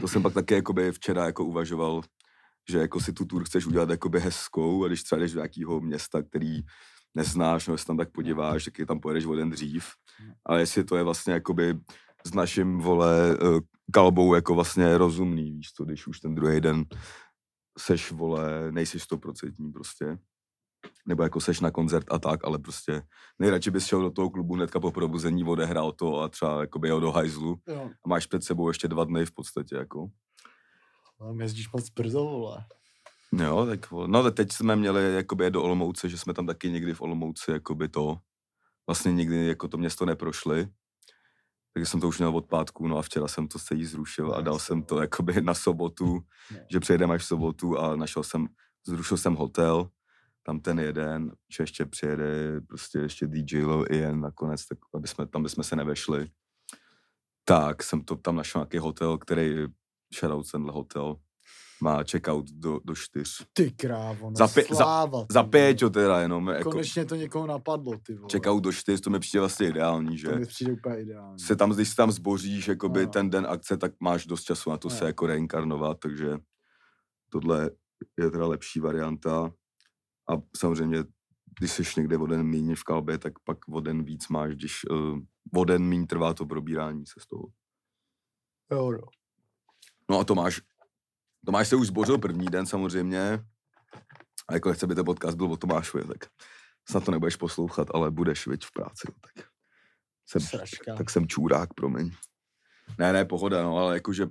To 0.00 0.08
jsem 0.08 0.22
pak 0.22 0.34
také 0.34 0.54
jakoby 0.54 0.92
včera 0.92 1.24
jako 1.24 1.44
uvažoval, 1.44 2.02
že 2.70 2.78
jako 2.78 3.00
si 3.00 3.12
tu 3.12 3.24
tour 3.24 3.44
chceš 3.44 3.66
udělat 3.66 3.90
jakoby 3.90 4.20
hezkou 4.20 4.84
a 4.84 4.88
když 4.88 5.02
třeba 5.02 5.18
jdeš 5.20 5.32
do 5.32 5.38
nějakého 5.40 5.80
města, 5.80 6.22
který 6.22 6.60
neznáš, 7.16 7.66
nebo 7.66 7.78
se 7.78 7.86
tam 7.86 7.96
tak 7.96 8.12
podíváš, 8.12 8.64
tak 8.64 8.78
je 8.78 8.86
tam 8.86 9.00
pojedeš 9.00 9.24
o 9.24 9.34
den 9.34 9.50
dřív. 9.50 9.86
Ale 10.46 10.60
jestli 10.60 10.84
to 10.84 10.96
je 10.96 11.02
vlastně 11.02 11.32
jakoby 11.32 11.74
s 12.26 12.34
naším, 12.34 12.78
vole, 12.78 13.32
eh, 13.32 13.60
kalbou 13.92 14.34
jako 14.34 14.54
vlastně 14.54 14.98
rozumný, 14.98 15.52
víš 15.52 15.72
to, 15.72 15.84
když 15.84 16.06
už 16.06 16.20
ten 16.20 16.34
druhý 16.34 16.60
den 16.60 16.84
seš, 17.78 18.12
vole, 18.12 18.72
nejsi 18.72 19.00
stoprocentní 19.00 19.72
prostě. 19.72 20.18
Nebo 21.06 21.22
jako 21.22 21.40
seš 21.40 21.60
na 21.60 21.70
koncert 21.70 22.06
a 22.10 22.18
tak, 22.18 22.44
ale 22.44 22.58
prostě 22.58 23.02
nejradši 23.38 23.70
bys 23.70 23.86
šel 23.86 24.00
do 24.02 24.10
toho 24.10 24.30
klubu 24.30 24.54
hnedka 24.54 24.80
po 24.80 24.90
probuzení, 24.92 25.44
odehrál 25.44 25.92
to 25.92 26.20
a 26.20 26.28
třeba 26.28 26.60
jakoby 26.60 26.88
jel 26.88 27.00
do 27.00 27.12
hajzlu 27.12 27.56
Jo, 27.68 27.90
a 28.04 28.08
máš 28.08 28.26
před 28.26 28.44
sebou 28.44 28.68
ještě 28.68 28.88
dva 28.88 29.04
dny 29.04 29.26
v 29.26 29.32
podstatě, 29.32 29.76
jako. 29.76 30.08
ale 31.20 31.34
jezdíš 31.42 31.72
moc 31.72 31.88
brzo, 31.90 32.24
vole. 32.24 32.64
Jo, 33.44 33.66
tak 33.66 33.90
no 34.06 34.30
teď 34.30 34.52
jsme 34.52 34.76
měli 34.76 35.14
jakoby 35.14 35.50
do 35.50 35.62
Olomouce, 35.62 36.08
že 36.08 36.18
jsme 36.18 36.34
tam 36.34 36.46
taky 36.46 36.70
někdy 36.70 36.94
v 36.94 37.00
Olomouci 37.00 37.50
jakoby 37.50 37.88
to, 37.88 38.16
vlastně 38.86 39.12
nikdy 39.12 39.46
jako 39.46 39.68
to 39.68 39.76
město 39.76 40.06
neprošli, 40.06 40.68
takže 41.74 41.86
jsem 41.86 42.00
to 42.00 42.08
už 42.08 42.18
měl 42.18 42.36
od 42.36 42.46
pátku, 42.46 42.88
no 42.88 42.98
a 42.98 43.02
včera 43.02 43.28
jsem 43.28 43.48
to 43.48 43.58
celý 43.58 43.84
zrušil 43.84 44.34
a 44.34 44.40
dal 44.40 44.58
jsem 44.58 44.82
to 44.82 45.00
jakoby 45.00 45.40
na 45.42 45.54
sobotu, 45.54 46.20
No. 46.50 46.58
že 46.70 46.80
přejedeme 46.80 47.14
až 47.14 47.22
v 47.22 47.26
sobotu 47.26 47.78
a 47.78 47.96
našel 47.96 48.22
jsem, 48.22 48.46
zrušil 48.86 49.16
jsem 49.16 49.34
hotel, 49.34 49.88
tam 50.46 50.60
ten 50.60 50.80
jeden, 50.80 51.32
že 51.56 51.62
ještě 51.62 51.84
přijede 51.86 52.60
prostě 52.68 52.98
ještě 52.98 53.26
DJ 53.26 53.62
Low 53.64 53.84
Ian 53.90 54.20
nakonec, 54.20 54.66
tak 54.66 54.78
aby 54.94 55.08
jsme, 55.08 55.26
tam 55.26 55.42
bychom 55.42 55.64
se 55.64 55.76
nevešli. 55.76 56.28
Tak 57.44 57.82
jsem 57.82 58.04
to 58.04 58.16
tam 58.16 58.36
našel 58.36 58.60
nějaký 58.60 58.78
hotel, 58.78 59.18
který, 59.18 59.54
shoutout 60.18 60.50
tenhle 60.50 60.72
hotel, 60.72 61.16
má 61.82 62.02
checkout 62.10 62.50
do, 62.50 62.80
do 62.84 62.94
čtyř. 62.94 63.46
Ty 63.52 63.70
krávo, 63.70 64.30
no 64.30 64.36
Za 64.36 64.46
pě- 64.46 64.68
za- 64.68 64.76
sláva, 64.76 65.26
Za 65.30 65.42
vole. 65.42 65.50
Péťo 65.50 65.90
teda 65.90 66.20
jenom, 66.20 66.48
jako 66.48 66.70
Konečně 66.70 67.04
to 67.04 67.14
někoho 67.14 67.46
napadlo, 67.46 67.92
ty 68.06 68.14
vole. 68.14 68.28
checkout 68.32 68.62
do 68.62 68.72
čtyř, 68.72 69.00
to 69.00 69.10
mi 69.10 69.18
přijde 69.20 69.40
vlastně 69.40 69.68
ideální, 69.68 70.18
že 70.18 70.28
To 70.28 70.36
mi 70.36 70.46
přijde 70.46 70.72
úplně 70.72 71.00
ideální. 71.00 71.38
se 71.38 71.56
tam, 71.56 71.70
když 71.72 71.88
se 71.88 71.96
tam 71.96 72.12
zboříš, 72.12 72.68
jakoby 72.68 73.06
No. 73.06 73.10
ten 73.12 73.30
den 73.30 73.46
akce, 73.48 73.76
tak 73.76 73.92
máš 74.00 74.26
dost 74.26 74.42
času 74.42 74.70
na 74.70 74.76
to 74.76 74.90
se 74.90 75.00
No. 75.04 75.06
jako 75.06 75.26
reinkarnovat, 75.26 75.98
takže 76.00 76.38
tohle 77.30 77.70
je 78.16 78.30
teda 78.30 78.46
lepší 78.46 78.80
varianta. 78.80 79.50
A 80.28 80.32
samozřejmě, 80.56 81.04
když 81.58 81.70
jsi 81.70 81.82
někde 81.96 82.16
o 82.18 82.26
den 82.26 82.42
míň 82.42 82.74
v 82.74 82.84
kalbě, 82.84 83.18
tak 83.18 83.32
pak 83.38 83.58
o 83.68 83.80
den 83.80 84.04
víc 84.04 84.28
máš, 84.28 84.54
když 84.54 84.84
uh, 84.90 85.18
o 85.54 85.64
den 85.64 85.82
míň 85.84 86.06
trvá 86.06 86.34
to 86.34 86.46
probírání 86.46 87.06
se 87.06 87.20
z 87.20 87.26
toho. 87.26 87.46
Jo, 88.72 88.92
no. 88.92 88.98
No 90.10 90.18
a 90.20 90.24
Tomáš, 90.24 90.60
Tomáš 91.46 91.68
se 91.68 91.76
už 91.76 91.86
zbořil 91.86 92.18
první 92.18 92.46
den 92.46 92.66
samozřejmě. 92.66 93.44
A 94.48 94.54
jako 94.54 94.68
nechce, 94.68 94.86
aby 94.86 94.94
ten 94.94 95.04
podcast 95.04 95.36
byl 95.36 95.52
o 95.52 95.56
Tomášovi, 95.56 96.04
tak 96.04 96.24
snad 96.88 97.04
to 97.04 97.10
nebudeš 97.10 97.36
poslouchat, 97.36 97.88
ale 97.94 98.10
budeš, 98.10 98.46
viď, 98.46 98.64
v 98.64 98.72
práci. 98.72 99.08
no, 99.08 99.14
Tak 99.20 99.46
jsem, 100.26 100.40
Sračka. 100.40 100.94
tak 100.96 101.10
jsem 101.10 101.28
čůrák, 101.28 101.74
promiň. 101.74 102.10
Ne, 102.98 103.12
ne, 103.12 103.24
pohoda, 103.24 103.62
no, 103.62 103.76
ale 103.76 103.94
jakože 103.94 104.26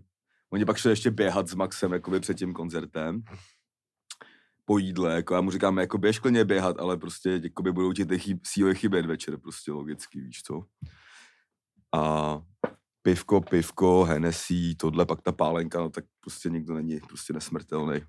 oni 0.50 0.66
pak 0.66 0.78
šli 0.78 0.90
ještě 0.92 1.12
běhat 1.12 1.48
s 1.48 1.54
Maxem 1.56 1.94
jakoby 1.94 2.20
před 2.20 2.38
tím 2.38 2.54
koncertem 2.54 3.24
po 4.66 4.78
jídle, 4.78 5.16
jako 5.16 5.34
já 5.34 5.42
mu 5.42 5.52
říkám, 5.52 5.78
jako 5.78 5.98
běž 5.98 6.20
klidně 6.20 6.46
běhat, 6.46 6.80
ale 6.80 6.98
prostě 6.98 7.40
jakoby 7.44 7.72
budou 7.72 7.94
ti 7.94 8.06
ty 8.06 8.20
chyb, 8.20 8.40
síly 8.44 8.76
chybět 8.76 9.06
večer, 9.06 9.38
prostě 9.38 9.72
logicky, 9.72 10.22
víš 10.22 10.44
co. 10.44 10.64
A 11.96 12.42
pivko, 13.02 13.42
pivko, 13.42 14.04
Hennessy, 14.04 14.76
tohle, 14.76 15.06
pak 15.06 15.22
ta 15.22 15.32
pálenka, 15.32 15.80
no 15.80 15.90
tak 15.90 16.06
prostě 16.20 16.50
nikdo 16.50 16.74
není 16.74 17.00
prostě 17.00 17.34
nesmrtelný. 17.34 18.02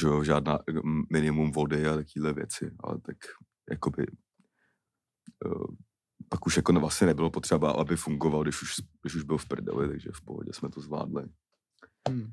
Že 0.00 0.06
jo, 0.06 0.24
žádná 0.24 0.58
m- 0.84 1.04
minimum 1.12 1.52
vody 1.52 1.86
a 1.86 1.96
takovéhle 1.96 2.32
věci, 2.32 2.70
ale 2.80 3.00
tak 3.00 3.16
jakoby 3.70 4.06
eh, 5.46 5.76
pak 6.28 6.46
už 6.46 6.56
jako 6.56 6.72
vlastně 6.72 7.06
nebylo 7.06 7.30
potřeba, 7.30 7.70
aby 7.70 7.96
fungoval, 7.96 8.42
když 8.42 8.62
už, 8.62 8.74
když 9.02 9.14
už 9.14 9.22
byl 9.22 9.38
v 9.38 9.48
prdeli, 9.48 9.88
takže 9.88 10.10
v 10.14 10.20
pohodě 10.20 10.52
jsme 10.52 10.68
to 10.68 10.80
zvládli. 10.80 11.24
Hm. 12.10 12.32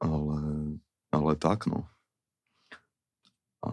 Ale, 0.00 0.42
ale 1.18 1.36
tak, 1.36 1.66
no. 1.66 1.88
A 3.66 3.70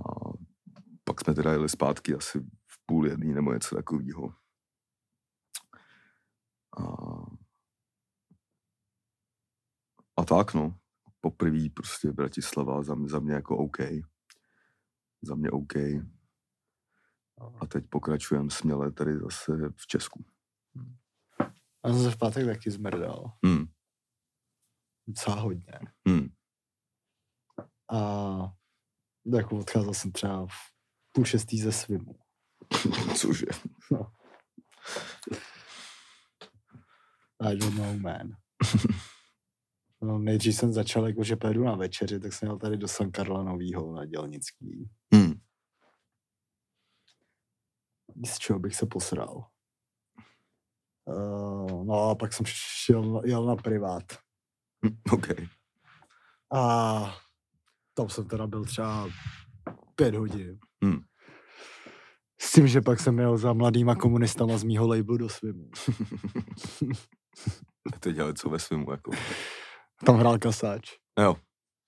pak 1.03 1.21
jsme 1.21 1.33
teda 1.33 1.51
jeli 1.51 1.69
zpátky 1.69 2.15
asi 2.15 2.39
v 2.67 2.85
půl 2.85 3.07
jedný 3.07 3.33
nebo 3.33 3.53
něco 3.53 3.75
takového. 3.75 4.35
A, 6.77 6.83
a 10.17 10.25
tak, 10.25 10.53
no. 10.53 10.79
Poprvé 11.21 11.69
prostě 11.73 12.11
Bratislava 12.11 12.83
za 12.83 12.95
mě, 12.95 13.09
za 13.09 13.19
mě 13.19 13.33
jako 13.33 13.57
OK. 13.57 13.77
Za 15.21 15.35
mě 15.35 15.51
OK. 15.51 15.75
A 17.61 17.65
teď 17.67 17.85
pokračujeme 17.89 18.49
směle 18.49 18.91
tady 18.91 19.19
zase 19.19 19.51
v 19.75 19.87
Česku. 19.87 20.25
Já 21.85 21.93
jsem 21.93 22.03
se 22.03 22.11
v 22.11 22.17
pátek 22.17 22.45
taky 22.45 22.71
zmrdal. 22.71 23.31
Hmm, 23.45 23.65
Docela 25.07 25.35
hodně. 25.35 25.79
hmm. 26.07 26.27
A 27.91 28.51
jako 29.35 29.57
odcházel 29.59 29.93
jsem 29.93 30.11
třeba 30.11 30.45
v 30.45 30.51
půl 31.11 31.25
šestý 31.25 31.59
ze 31.61 31.71
svimu. 31.71 32.15
Cože? 33.15 33.45
I 37.41 37.55
don't 37.55 37.75
know, 37.75 37.99
man. 37.99 38.35
No, 40.01 40.19
nejdřív 40.19 40.55
jsem 40.55 40.73
začal, 40.73 41.07
jako, 41.07 41.23
že 41.23 41.35
pojedu 41.35 41.63
na 41.63 41.75
večeři, 41.75 42.19
tak 42.19 42.33
jsem 42.33 42.47
jel 42.47 42.59
tady 42.59 42.77
do 42.77 42.87
San 42.87 43.11
Karla 43.11 43.43
Novýho 43.43 43.93
na 43.93 44.05
Dělnický. 44.05 44.89
Hmm. 45.13 45.33
Z 48.25 48.37
čeho 48.37 48.59
bych 48.59 48.75
se 48.75 48.85
posral. 48.85 49.45
Uh, 51.05 51.85
no 51.85 52.09
a 52.09 52.15
pak 52.15 52.33
jsem 52.33 52.45
šel, 52.49 53.21
jel 53.25 53.45
na 53.45 53.55
privát. 53.55 54.03
hm, 54.85 54.97
OK. 55.11 55.27
A 56.53 57.24
tam 57.95 58.09
jsem 58.09 58.27
teda 58.27 58.47
byl 58.47 58.65
třeba 58.65 59.09
pět 59.95 60.15
hodin. 60.15 60.59
Hmm. 60.83 60.99
S 62.39 62.51
tím, 62.51 62.67
že 62.67 62.81
pak 62.81 62.99
jsem 62.99 63.19
jel 63.19 63.37
za 63.37 63.53
mladýma 63.53 63.95
komunistama 63.95 64.57
z 64.57 64.63
mýho 64.63 64.87
labelu 64.87 65.17
do 65.17 65.29
svimu. 65.29 65.69
Ty 67.99 68.13
dělali 68.13 68.33
co 68.33 68.49
ve 68.49 68.59
svém, 68.59 68.85
jako. 68.91 69.11
Tam 70.05 70.17
hrál 70.17 70.39
kasáč. 70.39 70.91
Jo. 71.19 71.35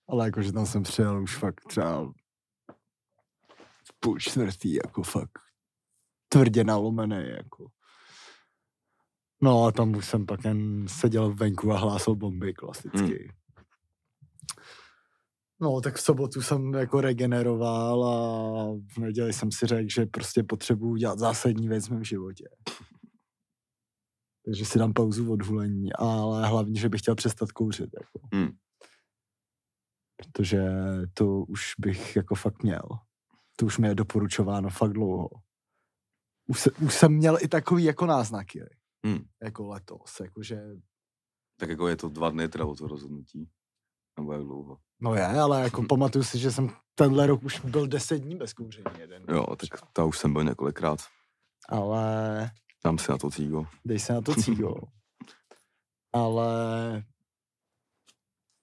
Ale 0.09 0.25
jakože 0.25 0.51
tam 0.51 0.65
jsem 0.65 0.83
přijel 0.83 1.23
už 1.23 1.37
fakt 1.37 1.61
třeba 1.67 2.13
půl 3.99 4.19
čtvrtý, 4.19 4.73
jako 4.73 5.03
fakt 5.03 5.39
tvrdě 6.29 6.63
nalomený, 6.63 7.29
jako. 7.29 7.67
No 9.41 9.65
a 9.65 9.71
tam 9.71 9.95
už 9.95 10.05
jsem 10.05 10.25
pak 10.25 10.45
jen 10.45 10.87
seděl 10.87 11.33
venku 11.33 11.71
a 11.71 11.77
hlásil 11.77 12.15
bomby 12.15 12.53
klasicky. 12.53 13.33
No, 15.61 15.81
tak 15.81 15.95
v 15.95 16.01
sobotu 16.01 16.41
jsem 16.41 16.73
jako 16.73 17.01
regeneroval 17.01 18.05
a 18.05 18.17
v 18.95 18.97
neděli 18.97 19.33
jsem 19.33 19.51
si 19.51 19.67
řekl, 19.67 19.89
že 19.95 20.05
prostě 20.05 20.43
potřebuji 20.43 20.95
dělat 20.95 21.19
zásadní 21.19 21.67
věc 21.67 21.87
v 21.87 21.91
mém 21.91 22.03
životě. 22.03 22.49
Takže 24.45 24.65
si 24.65 24.79
dám 24.79 24.93
pauzu 24.93 25.33
od 25.33 25.41
hulení, 25.41 25.93
ale 25.93 26.47
hlavně, 26.47 26.79
že 26.79 26.89
bych 26.89 27.01
chtěl 27.01 27.15
přestat 27.15 27.51
kouřit. 27.51 27.89
Jako. 27.99 28.27
Hmm. 28.33 28.49
Protože 30.17 30.61
to 31.13 31.39
už 31.39 31.73
bych 31.79 32.15
jako 32.15 32.35
fakt 32.35 32.63
měl. 32.63 32.81
To 33.55 33.65
už 33.65 33.77
mi 33.77 33.87
je 33.87 33.95
doporučováno 33.95 34.69
fakt 34.69 34.93
dlouho. 34.93 35.29
Už, 36.47 36.59
se, 36.59 36.71
už 36.71 36.93
jsem 36.93 37.13
měl 37.13 37.37
i 37.41 37.47
takový 37.47 37.83
jako 37.83 38.05
náznaky, 38.05 38.61
Hmm. 39.05 39.25
jako 39.43 39.67
letos, 39.67 40.19
jakože, 40.19 40.61
Tak 41.59 41.69
jako 41.69 41.87
je 41.87 41.95
to 41.95 42.09
dva 42.09 42.29
dny 42.29 42.47
teda 42.47 42.65
o 42.65 42.75
to 42.75 42.87
rozhodnutí. 42.87 43.49
Nebo 44.17 44.33
jak 44.33 44.41
dlouho. 44.41 44.77
no 44.99 45.15
je, 45.15 45.25
ale 45.25 45.61
jako 45.61 45.83
pamatuju 45.89 46.23
si, 46.23 46.39
že 46.39 46.51
jsem 46.51 46.69
tenhle 46.95 47.27
rok 47.27 47.43
už 47.43 47.59
byl 47.59 47.87
deset 47.87 48.17
dní 48.19 48.35
bez 48.35 48.53
kouření 48.53 48.85
jeden. 48.99 49.23
Jo, 49.29 49.55
tak 49.55 49.69
ta 49.93 50.05
už 50.05 50.17
jsem 50.17 50.33
byl 50.33 50.43
několikrát. 50.43 50.99
Ale 51.69 52.51
Dám 52.85 52.97
si 52.97 53.11
na 53.11 53.17
to 53.17 53.31
cígo. 53.31 53.65
dej 53.85 53.99
se 53.99 54.13
na 54.13 54.21
to 54.21 54.35
cígo. 54.43 54.73
ale 56.13 56.47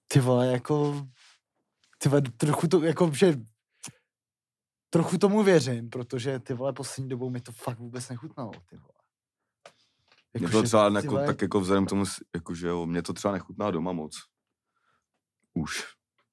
ty 0.07 0.19
vole, 0.19 0.47
jako 0.47 1.07
ty 1.97 2.09
vole, 2.09 2.21
trochu 2.21 2.67
to, 2.67 2.83
jako, 2.83 3.11
že 3.13 3.37
trochu 4.89 5.17
tomu 5.17 5.43
věřím, 5.43 5.89
protože 5.89 6.39
ty 6.39 6.53
vole 6.53 6.73
poslední 6.73 7.09
dobou 7.09 7.29
mi 7.29 7.41
to 7.41 7.51
fakt 7.51 7.79
vůbec 7.79 8.09
nechutnalo, 8.09 8.51
ty 8.69 8.77
vole. 8.77 8.91
Mě 10.33 10.45
Jako, 10.45 10.51
to 10.51 10.61
že 10.61 10.67
třeba 10.67 10.89
ty 10.89 10.95
jako, 10.95 11.07
vole- 11.07 11.25
tak 11.25 11.41
jako 11.41 11.59
vzhledem 11.59 11.85
k 11.85 11.89
tomu, 11.89 12.03
jako, 12.35 12.55
že 12.55 12.67
jo, 12.67 12.85
mě 12.85 13.01
to 13.01 13.13
třeba 13.13 13.31
nechutná 13.31 13.71
doma 13.71 13.91
moc. 13.91 14.15
Už. 15.55 15.83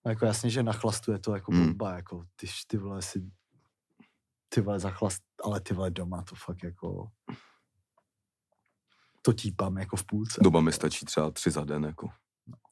No 0.04 0.10
Jako 0.10 0.26
jasně, 0.26 0.50
že 0.50 0.62
na 0.62 0.72
chlastu 0.72 1.12
je 1.12 1.18
to 1.18 1.34
jako 1.34 1.52
Hmm. 1.52 1.66
bomba, 1.66 1.92
jako 1.96 2.24
ty, 2.36 2.46
ty 2.66 2.76
vole 2.76 3.02
si, 3.02 3.30
ty 4.48 4.60
vole 4.60 4.78
za 4.80 4.90
chlast, 4.90 5.22
ale 5.44 5.60
ty 5.60 5.74
vole 5.74 5.90
doma 5.90 6.22
to 6.22 6.34
fakt 6.34 6.62
jako, 6.64 7.10
to 9.22 9.32
típám 9.32 9.78
jako 9.78 9.96
v 9.96 10.04
půlce. 10.06 10.40
Doba 10.44 10.60
mi 10.60 10.72
stačí 10.72 11.06
třeba 11.06 11.30
tři 11.30 11.50
za 11.50 11.64
den, 11.64 11.84
jako. 11.84 12.08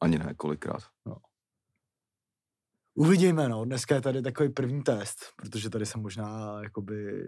Ani 0.00 0.18
ne, 0.18 0.34
kolikrát. 0.34 0.82
Uvidíme, 2.94 3.48
no. 3.48 3.64
Dneska 3.64 3.94
je 3.94 4.00
tady 4.00 4.22
takový 4.22 4.48
první 4.48 4.82
test, 4.82 5.18
protože 5.36 5.70
tady 5.70 5.86
jsem 5.86 6.02
možná 6.02 6.60
jakoby 6.62 7.24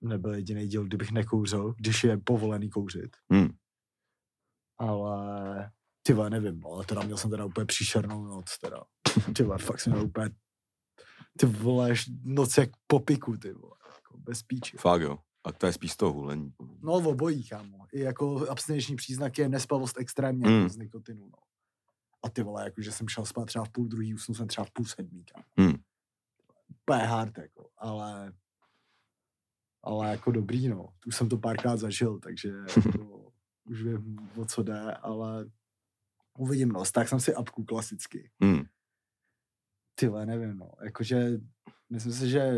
nebyl 0.00 0.34
jediný 0.34 0.66
díl, 0.68 0.84
kdybych 0.84 1.12
nekouřil, 1.12 1.74
když 1.78 2.04
je 2.04 2.18
povolený 2.18 2.70
kouřit. 2.70 3.16
Hmm. 3.30 3.48
Ale 4.78 5.70
ty 6.06 6.12
vole, 6.12 6.30
nevím, 6.30 6.60
no, 6.60 6.70
ale 6.70 6.84
teda 6.84 7.02
měl 7.02 7.16
jsem 7.16 7.30
teda 7.30 7.44
úplně 7.44 7.66
příšernou 7.66 8.24
noc, 8.24 8.58
teda. 8.58 8.82
Ty 9.36 9.42
vole, 9.42 9.58
fakt 9.58 9.80
jsem 9.80 9.92
měl 9.92 10.04
úplně 10.04 10.30
ty 11.38 11.46
vole, 11.46 11.94
noc 12.22 12.58
jak 12.58 12.70
po 12.86 13.00
piku, 13.00 13.36
ty 13.36 13.52
vole, 13.52 13.74
jako 13.94 14.18
bez 14.18 14.42
píči. 14.42 14.76
Fakt 14.76 15.02
jo. 15.02 15.18
A 15.44 15.52
to 15.52 15.66
je 15.66 15.72
spíš 15.72 15.96
toho 15.96 16.12
hulení. 16.12 16.52
No 16.82 16.92
obojí, 16.92 17.48
kámo. 17.48 17.86
I 17.92 18.00
jako 18.00 18.50
abstinenční 18.50 18.96
příznak 18.96 19.38
je 19.38 19.48
nespavost 19.48 19.98
extrémně 19.98 20.50
jako 20.50 20.68
z 20.68 20.76
nikotinu, 20.76 21.26
no. 21.26 21.38
A 22.22 22.28
ty 22.28 22.42
vole, 22.42 22.64
jako, 22.64 22.82
že 22.82 22.92
jsem 22.92 23.08
šel 23.08 23.26
spát 23.26 23.44
třeba 23.44 23.64
v 23.64 23.68
půl 23.68 23.88
druhý, 23.88 24.14
usnul 24.14 24.34
jsem 24.34 24.46
třeba 24.46 24.64
v 24.64 24.70
půl 24.70 24.86
sedmý, 24.86 25.24
kámo. 25.24 25.44
Hmm. 25.56 25.76
Úplně 26.68 27.02
hard, 27.02 27.38
jako, 27.38 27.68
ale 27.78 28.32
ale 29.84 30.10
jako 30.10 30.30
dobrý, 30.30 30.68
no. 30.68 30.88
Už 31.06 31.16
jsem 31.16 31.28
to 31.28 31.38
párkrát 31.38 31.76
zažil, 31.76 32.18
takže 32.18 32.48
jako, 32.86 33.32
už 33.64 33.82
vím, 33.82 34.30
o 34.36 34.44
co 34.44 34.62
jde, 34.62 34.94
ale 34.94 35.46
uvidím, 36.38 36.68
no. 36.68 36.84
Tak 36.92 37.08
jsem 37.08 37.20
si 37.20 37.34
apku 37.34 37.64
klasicky. 37.64 38.30
Hmm. 38.40 38.64
Ty 39.94 40.08
vole, 40.08 40.26
nevím, 40.26 40.56
no. 40.56 40.72
Jakože, 40.84 41.30
myslím 41.90 42.12
si, 42.12 42.30
že 42.30 42.52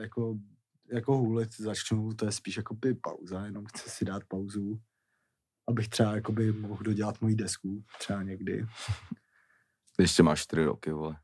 jako, 0.00 0.38
jako 0.92 1.16
hůlit 1.16 1.60
začnu, 1.60 2.14
to 2.14 2.26
je 2.26 2.32
spíš 2.32 2.56
jako 2.56 2.74
by 2.74 2.94
pauza, 2.94 3.44
jenom 3.44 3.66
chci 3.66 3.90
si 3.90 4.04
dát 4.04 4.24
pauzu, 4.24 4.80
abych 5.68 5.88
třeba 5.88 6.14
jakoby 6.14 6.52
mohl 6.52 6.82
dodělat 6.82 7.20
moji 7.20 7.34
desku, 7.34 7.84
třeba 7.98 8.22
někdy. 8.22 8.66
Ještě 10.00 10.22
máš 10.22 10.42
čtyři 10.42 10.64
roky, 10.64 10.92
vole. 10.92 11.20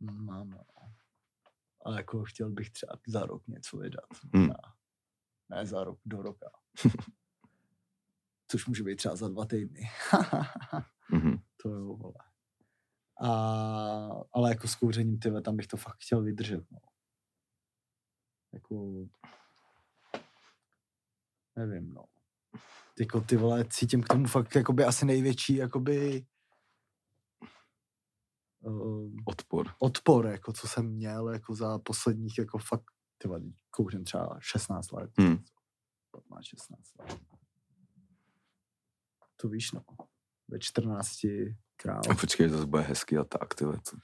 Mám, 0.00 0.50
no. 0.50 0.64
Ale 1.84 1.96
jako 1.96 2.24
chtěl 2.24 2.50
bych 2.50 2.70
třeba 2.70 2.98
za 3.06 3.26
rok 3.26 3.48
něco 3.48 3.76
vydat. 3.76 4.08
Hmm. 4.34 4.42
možná. 4.42 4.56
Ne 5.48 5.66
za 5.66 5.84
rok, 5.84 5.98
do 6.06 6.22
roka. 6.22 6.50
Což 8.48 8.66
může 8.66 8.82
být 8.82 8.96
třeba 8.96 9.16
za 9.16 9.28
dva 9.28 9.44
týdny. 9.44 9.88
Mhm. 11.10 11.38
to 11.62 11.68
jo, 11.68 11.96
vole. 11.96 12.14
A, 13.20 13.28
ale 14.32 14.48
jako 14.50 14.68
s 14.68 14.74
kouřením, 14.74 15.18
tyhle, 15.18 15.42
tam 15.42 15.56
bych 15.56 15.66
to 15.66 15.76
fakt 15.76 15.96
chtěl 16.00 16.22
vydržet, 16.22 16.70
no. 16.70 16.78
Jako, 18.52 19.06
nevím, 21.56 21.94
no. 21.94 22.04
Jako 23.00 23.20
ty 23.20 23.36
vole, 23.36 23.64
cítím 23.70 24.02
k 24.02 24.08
tomu 24.08 24.26
fakt 24.26 24.54
jakoby 24.54 24.84
asi 24.84 25.04
největší, 25.04 25.54
jakoby 25.54 26.26
uh, 28.60 29.10
Odpor. 29.24 29.74
odpor, 29.78 30.26
jako 30.26 30.52
co 30.52 30.68
jsem 30.68 30.86
měl, 30.86 31.28
jako 31.28 31.54
za 31.54 31.78
posledních, 31.78 32.38
jako 32.38 32.58
fakt, 32.58 32.84
ty 33.18 33.28
vole, 33.28 33.40
kouřím 33.70 34.04
třeba 34.04 34.38
16 34.40 34.92
let. 34.92 35.10
Hmm. 35.18 35.44
15, 36.10 36.44
16 36.44 36.94
let. 36.98 37.20
To 39.36 39.48
víš, 39.48 39.72
no. 39.72 39.84
Ve 40.48 40.58
14 40.58 41.10
král. 41.76 42.00
A 42.10 42.14
počkej, 42.14 42.48
zase 42.48 42.66
bude 42.66 42.82
hezky 42.82 43.18
a 43.18 43.24
tak, 43.24 43.54
ty 43.54 43.64
to. 43.64 43.96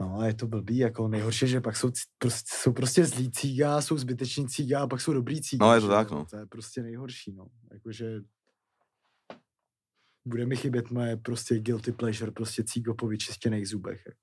No, 0.00 0.18
a 0.20 0.26
je 0.26 0.34
to 0.34 0.46
blbý, 0.46 0.76
jako 0.76 1.08
nejhorší, 1.08 1.48
že 1.48 1.60
pak 1.60 1.76
jsou, 1.76 1.90
prostě, 2.18 2.54
jsou 2.56 2.72
prostě 2.72 3.04
zlí 3.04 3.30
cíga, 3.30 3.80
jsou 3.80 3.98
zbyteční 3.98 4.48
cíga 4.48 4.82
a 4.82 4.86
pak 4.86 5.00
jsou 5.00 5.12
dobrý 5.12 5.42
cíga. 5.42 5.66
No, 5.66 5.74
je 5.74 5.80
to 5.80 5.88
tak, 5.88 6.10
no. 6.10 6.26
To 6.30 6.36
je 6.36 6.46
prostě 6.46 6.82
nejhorší, 6.82 7.32
no. 7.32 7.46
Jakože 7.72 8.20
bude 10.24 10.46
mi 10.46 10.56
chybět 10.56 10.90
moje 10.90 11.16
prostě 11.16 11.58
guilty 11.58 11.92
pleasure, 11.92 12.30
prostě 12.30 12.64
cígo 12.64 12.94
po 12.94 13.08
vyčištěných 13.08 13.68
zubech. 13.68 14.02
Jako. 14.06 14.18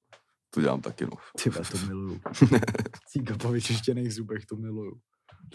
To 0.49 0.62
dělám 0.62 0.82
taky, 0.82 1.06
no. 1.06 1.12
Ty 1.43 1.49
vole, 1.49 1.65
to 1.71 1.77
miluju. 1.77 2.21
Cígo 3.08 3.38
po 3.38 3.51
vyčištěných 3.51 4.13
zubech, 4.13 4.45
to 4.45 4.56
miluju. 4.56 5.01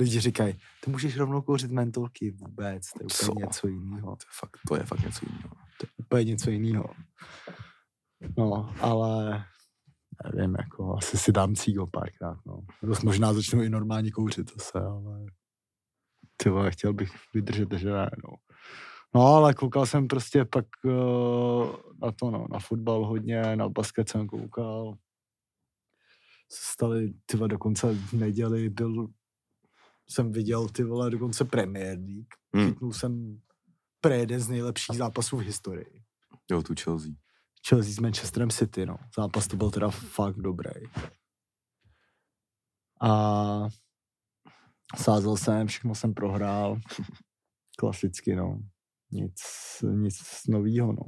Lidi 0.00 0.20
říkají, 0.20 0.54
ty 0.84 0.90
můžeš 0.90 1.16
rovnou 1.16 1.42
kouřit 1.42 1.70
mentolky, 1.70 2.30
vůbec, 2.30 2.88
to 2.92 2.98
je 3.02 3.06
úplně 3.06 3.44
Co? 3.44 3.46
něco 3.46 3.68
jiného. 3.68 4.16
To 4.16 4.24
je 4.24 4.32
fakt, 4.40 4.60
to 4.68 4.76
je 4.76 4.82
fakt 4.82 5.00
něco 5.04 5.26
jiného. 5.30 5.54
úplně 5.96 6.24
něco 6.24 6.50
jiného. 6.50 6.94
No, 8.38 8.74
ale 8.80 9.44
nevím, 10.34 10.56
jako 10.58 10.96
asi 10.96 11.18
si 11.18 11.32
dám 11.32 11.54
cígo 11.54 11.86
párkrát, 11.86 12.38
no. 12.46 12.58
Nebo 12.82 12.94
možná 13.04 13.32
začnu 13.32 13.62
i 13.62 13.68
normálně 13.70 14.10
kouřit 14.10 14.50
zase, 14.54 14.78
ale 14.80 15.26
ty 16.36 16.48
vole, 16.50 16.70
chtěl 16.70 16.92
bych 16.92 17.10
vydržet, 17.34 17.72
že 17.72 17.90
ne, 17.90 18.10
no. 18.24 18.36
No, 19.14 19.20
ale 19.20 19.54
koukal 19.54 19.86
jsem 19.86 20.08
prostě 20.08 20.44
pak 20.44 20.66
uh, 20.84 21.76
na 22.02 22.12
to, 22.12 22.30
no, 22.30 22.46
na 22.50 22.58
fotbal 22.58 23.06
hodně, 23.06 23.56
na 23.56 23.68
basket 23.68 24.08
jsem 24.08 24.26
koukal. 24.26 24.94
Stali, 26.52 27.14
ty 27.26 27.36
vole, 27.36 27.48
dokonce 27.48 27.94
v 27.94 28.12
neděli 28.12 28.70
byl, 28.70 29.08
jsem 30.10 30.32
viděl, 30.32 30.68
ty 30.68 30.84
vole, 30.84 31.10
dokonce 31.10 31.44
Premier 31.44 31.98
League. 31.98 32.34
Hmm. 32.54 32.68
Chytnul 32.68 32.92
jsem 32.92 33.40
pre 34.00 34.16
jeden 34.16 34.40
z 34.40 34.48
nejlepších 34.48 34.96
zápasů 34.96 35.36
v 35.36 35.40
historii. 35.40 36.02
Jo, 36.50 36.62
tu 36.62 36.74
Chelsea. 36.84 37.12
Chelsea 37.68 37.92
s 37.92 37.98
Manchesterem 37.98 38.50
City, 38.50 38.86
no. 38.86 38.96
Zápas 39.16 39.46
to 39.46 39.56
byl 39.56 39.70
teda 39.70 39.90
fakt 39.90 40.36
dobrý. 40.36 40.70
A 43.02 43.68
sázel 44.96 45.36
jsem, 45.36 45.66
všechno 45.66 45.94
jsem 45.94 46.14
prohrál. 46.14 46.80
Klasicky, 47.78 48.34
no. 48.36 48.58
Nic, 49.10 49.42
nic 49.82 50.22
novýho, 50.48 50.92
no. 50.92 51.04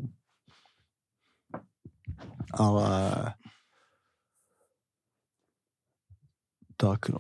Ale 2.53 3.35
tak, 6.77 7.09
no. 7.09 7.19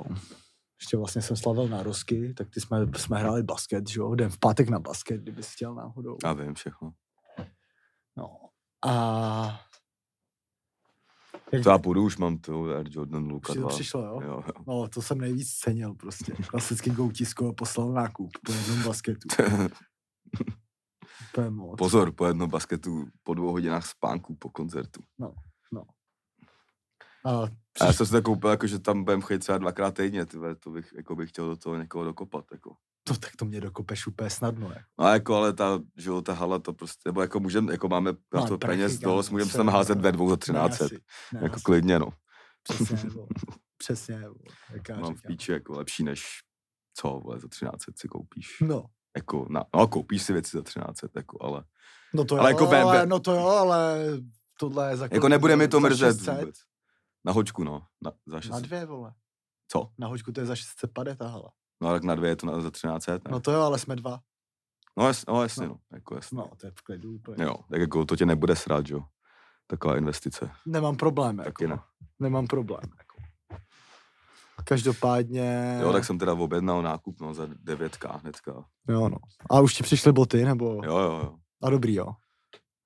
Ještě 0.84 0.96
vlastně 0.96 1.22
jsem 1.22 1.36
slavil 1.36 1.68
na 1.68 1.82
Rosky, 1.82 2.34
tak 2.34 2.50
ty 2.50 2.60
jsme, 2.60 2.86
jsme 2.96 3.18
hráli 3.18 3.42
basket, 3.42 3.88
že 3.88 4.00
jo? 4.00 4.14
Jdem 4.14 4.30
v 4.30 4.38
pátek 4.38 4.68
na 4.68 4.78
basket, 4.78 5.20
kdyby 5.20 5.42
si 5.42 5.52
chtěl 5.52 5.74
náhodou. 5.74 6.16
Já 6.24 6.32
vím 6.32 6.54
všechno. 6.54 6.92
No. 8.16 8.36
A... 8.86 9.60
Jak 11.52 11.62
To 11.62 11.70
já 11.70 11.78
půjdu, 11.78 12.02
už 12.02 12.16
mám 12.16 12.38
to 12.38 12.64
Air 12.64 12.86
Jordan 12.90 13.28
Luka 13.28 13.52
Už 13.52 13.54
ti 13.54 13.60
to 13.60 13.60
2. 13.60 13.68
přišlo, 13.68 14.02
jo? 14.02 14.20
Jo, 14.22 14.42
jo. 14.46 14.64
No, 14.66 14.88
to 14.88 15.02
jsem 15.02 15.18
nejvíc 15.18 15.54
cenil 15.54 15.94
prostě. 15.94 16.32
Klasicky 16.32 16.90
Goutisko 16.90 17.52
poslal 17.52 17.92
nákup 17.92 18.30
po 18.46 18.52
jednom 18.52 18.82
basketu. 18.82 19.28
To 21.34 21.40
je 21.40 21.50
moc. 21.50 21.78
Pozor, 21.78 22.12
po 22.12 22.26
jednom 22.26 22.50
basketu, 22.50 23.08
po 23.22 23.34
dvou 23.34 23.52
hodinách 23.52 23.86
spánku 23.86 24.36
po 24.36 24.50
koncertu. 24.50 25.00
A 27.24 27.63
A 27.80 27.84
já 27.84 27.92
jsem 27.92 28.06
si 28.06 28.12
to 28.12 28.22
koupil, 28.22 28.50
jako, 28.50 28.66
že 28.66 28.78
tam 28.78 29.04
budem 29.04 29.22
chodit 29.22 29.38
třeba 29.38 29.58
dvakrát 29.58 29.94
týdně, 29.94 30.26
ty 30.26 30.36
vole, 30.36 30.54
to 30.54 30.70
bych, 30.70 30.92
jako 30.96 31.16
bych 31.16 31.28
chtěl 31.28 31.48
do 31.48 31.56
toho 31.56 31.76
někoho 31.76 32.04
dokopat, 32.04 32.44
jako. 32.52 32.76
to, 33.04 33.16
tak 33.16 33.36
to 33.36 33.44
mě 33.44 33.60
dokopeš 33.60 34.06
úplně 34.06 34.30
snadno. 34.30 34.68
Jako. 34.68 34.88
No 34.98 35.08
jako, 35.08 35.34
ale 35.36 35.52
ta, 35.52 35.80
že 35.96 36.10
jo, 36.10 36.22
ta 36.22 36.32
hala 36.32 36.58
to 36.58 36.72
prostě, 36.72 37.08
nebo 37.08 37.20
jako 37.20 37.40
můžem, 37.40 37.68
jako 37.68 37.88
máme 37.88 38.12
na 38.34 38.40
Mám 38.40 38.48
to 38.48 38.58
prachy, 38.58 38.76
peněz 38.76 38.98
dost, 38.98 39.30
můžeme 39.30 39.50
se 39.50 39.56
tam 39.56 39.68
házet 39.68 40.00
ve 40.00 40.12
dvou 40.12 40.28
za 40.28 40.34
Ne, 40.34 40.38
13, 40.38 40.80
asi. 40.80 40.98
Ne, 41.32 41.40
jako 41.42 41.54
asi. 41.54 41.64
klidně, 41.64 41.98
no. 41.98 42.08
Přesně, 42.62 43.10
vole. 43.10 43.28
Přesně, 43.76 44.20
vole. 44.20 44.56
Jak 44.72 44.88
já 44.88 44.96
Mám 44.96 45.14
v 45.14 45.22
píči 45.22 45.52
jako 45.52 45.72
lepší 45.72 46.04
než 46.04 46.24
co, 46.96 47.20
vole, 47.24 47.40
za 47.40 47.48
13 47.48 47.82
si 47.96 48.08
koupíš. 48.08 48.56
No, 48.60 48.84
Jako, 49.16 49.46
na, 49.50 49.64
no, 49.76 49.86
koupíš 49.86 50.22
si 50.22 50.32
věci 50.32 50.56
za 50.56 50.62
13, 50.62 50.98
jako, 51.16 51.38
ale, 51.40 51.64
no 52.14 52.24
to 52.24 52.34
jo, 52.36 52.40
Ale 52.40 52.52
ale, 52.52 52.62
jako 52.62 52.88
ale, 52.88 53.06
no 53.06 53.20
to 53.20 53.32
jo, 53.32 53.46
ale 53.46 54.06
tohle 54.58 54.90
je 54.90 54.96
za 54.96 55.08
jako 55.12 55.28
nebude 55.28 55.56
mi 55.56 55.68
to 55.68 55.80
mrzet 55.80 56.16
600? 56.16 56.38
vůbec. 56.38 56.56
Na 57.24 57.32
hoďku, 57.32 57.64
no, 57.64 57.82
na, 58.02 58.12
za 58.26 58.40
600. 58.40 58.52
Na 58.52 58.60
dvě, 58.60 58.86
vole. 58.86 59.12
Co? 59.68 59.90
Na 59.98 60.06
hoďku 60.08 60.32
to 60.32 60.40
je 60.40 60.46
za 60.46 60.56
600 60.56 60.92
pade 60.92 61.16
ta 61.16 61.28
hala. 61.28 61.52
No, 61.80 61.92
tak 61.92 62.04
na 62.04 62.14
dvě 62.14 62.30
je 62.30 62.36
to 62.36 62.46
na, 62.46 62.60
za 62.60 62.70
13, 62.70 63.06
ne? 63.06 63.18
No 63.30 63.40
to 63.40 63.52
jo, 63.52 63.60
ale 63.60 63.78
jsme 63.78 63.96
dva. 63.96 64.20
No, 64.98 65.06
jas, 65.06 65.26
no 65.28 65.42
jasně, 65.42 65.66
No. 65.66 65.72
no. 65.72 65.78
Jako 65.92 66.14
jasně. 66.14 66.36
No, 66.38 66.50
to 66.60 66.66
je 66.66 66.70
v 66.78 66.82
klidu 66.82 67.14
úplně. 67.14 67.44
Jo, 67.44 67.54
tak 67.70 67.80
jako 67.80 68.04
to 68.04 68.16
tě 68.16 68.26
nebude 68.26 68.56
srát, 68.56 68.88
jo. 68.88 69.00
Taková 69.66 69.96
investice. 69.96 70.50
Nemám 70.66 70.96
problém, 70.96 71.36
Taky 71.36 71.64
jako. 71.64 71.74
ne. 71.74 71.80
Nemám 72.20 72.46
problém, 72.46 72.80
jako. 72.98 73.14
Každopádně... 74.64 75.78
Jo, 75.82 75.92
tak 75.92 76.04
jsem 76.04 76.18
teda 76.18 76.32
objednal 76.32 76.82
nákup, 76.82 77.20
no, 77.20 77.34
za 77.34 77.44
9k 77.46 78.20
hnedka. 78.20 78.64
Jo, 78.88 79.08
no. 79.08 79.16
A 79.50 79.60
už 79.60 79.74
ti 79.74 79.82
přišly 79.82 80.12
boty, 80.12 80.44
nebo... 80.44 80.80
Jo, 80.84 80.98
jo, 80.98 81.12
jo. 81.22 81.36
A 81.62 81.70
dobrý, 81.70 81.94
jo. 81.94 82.06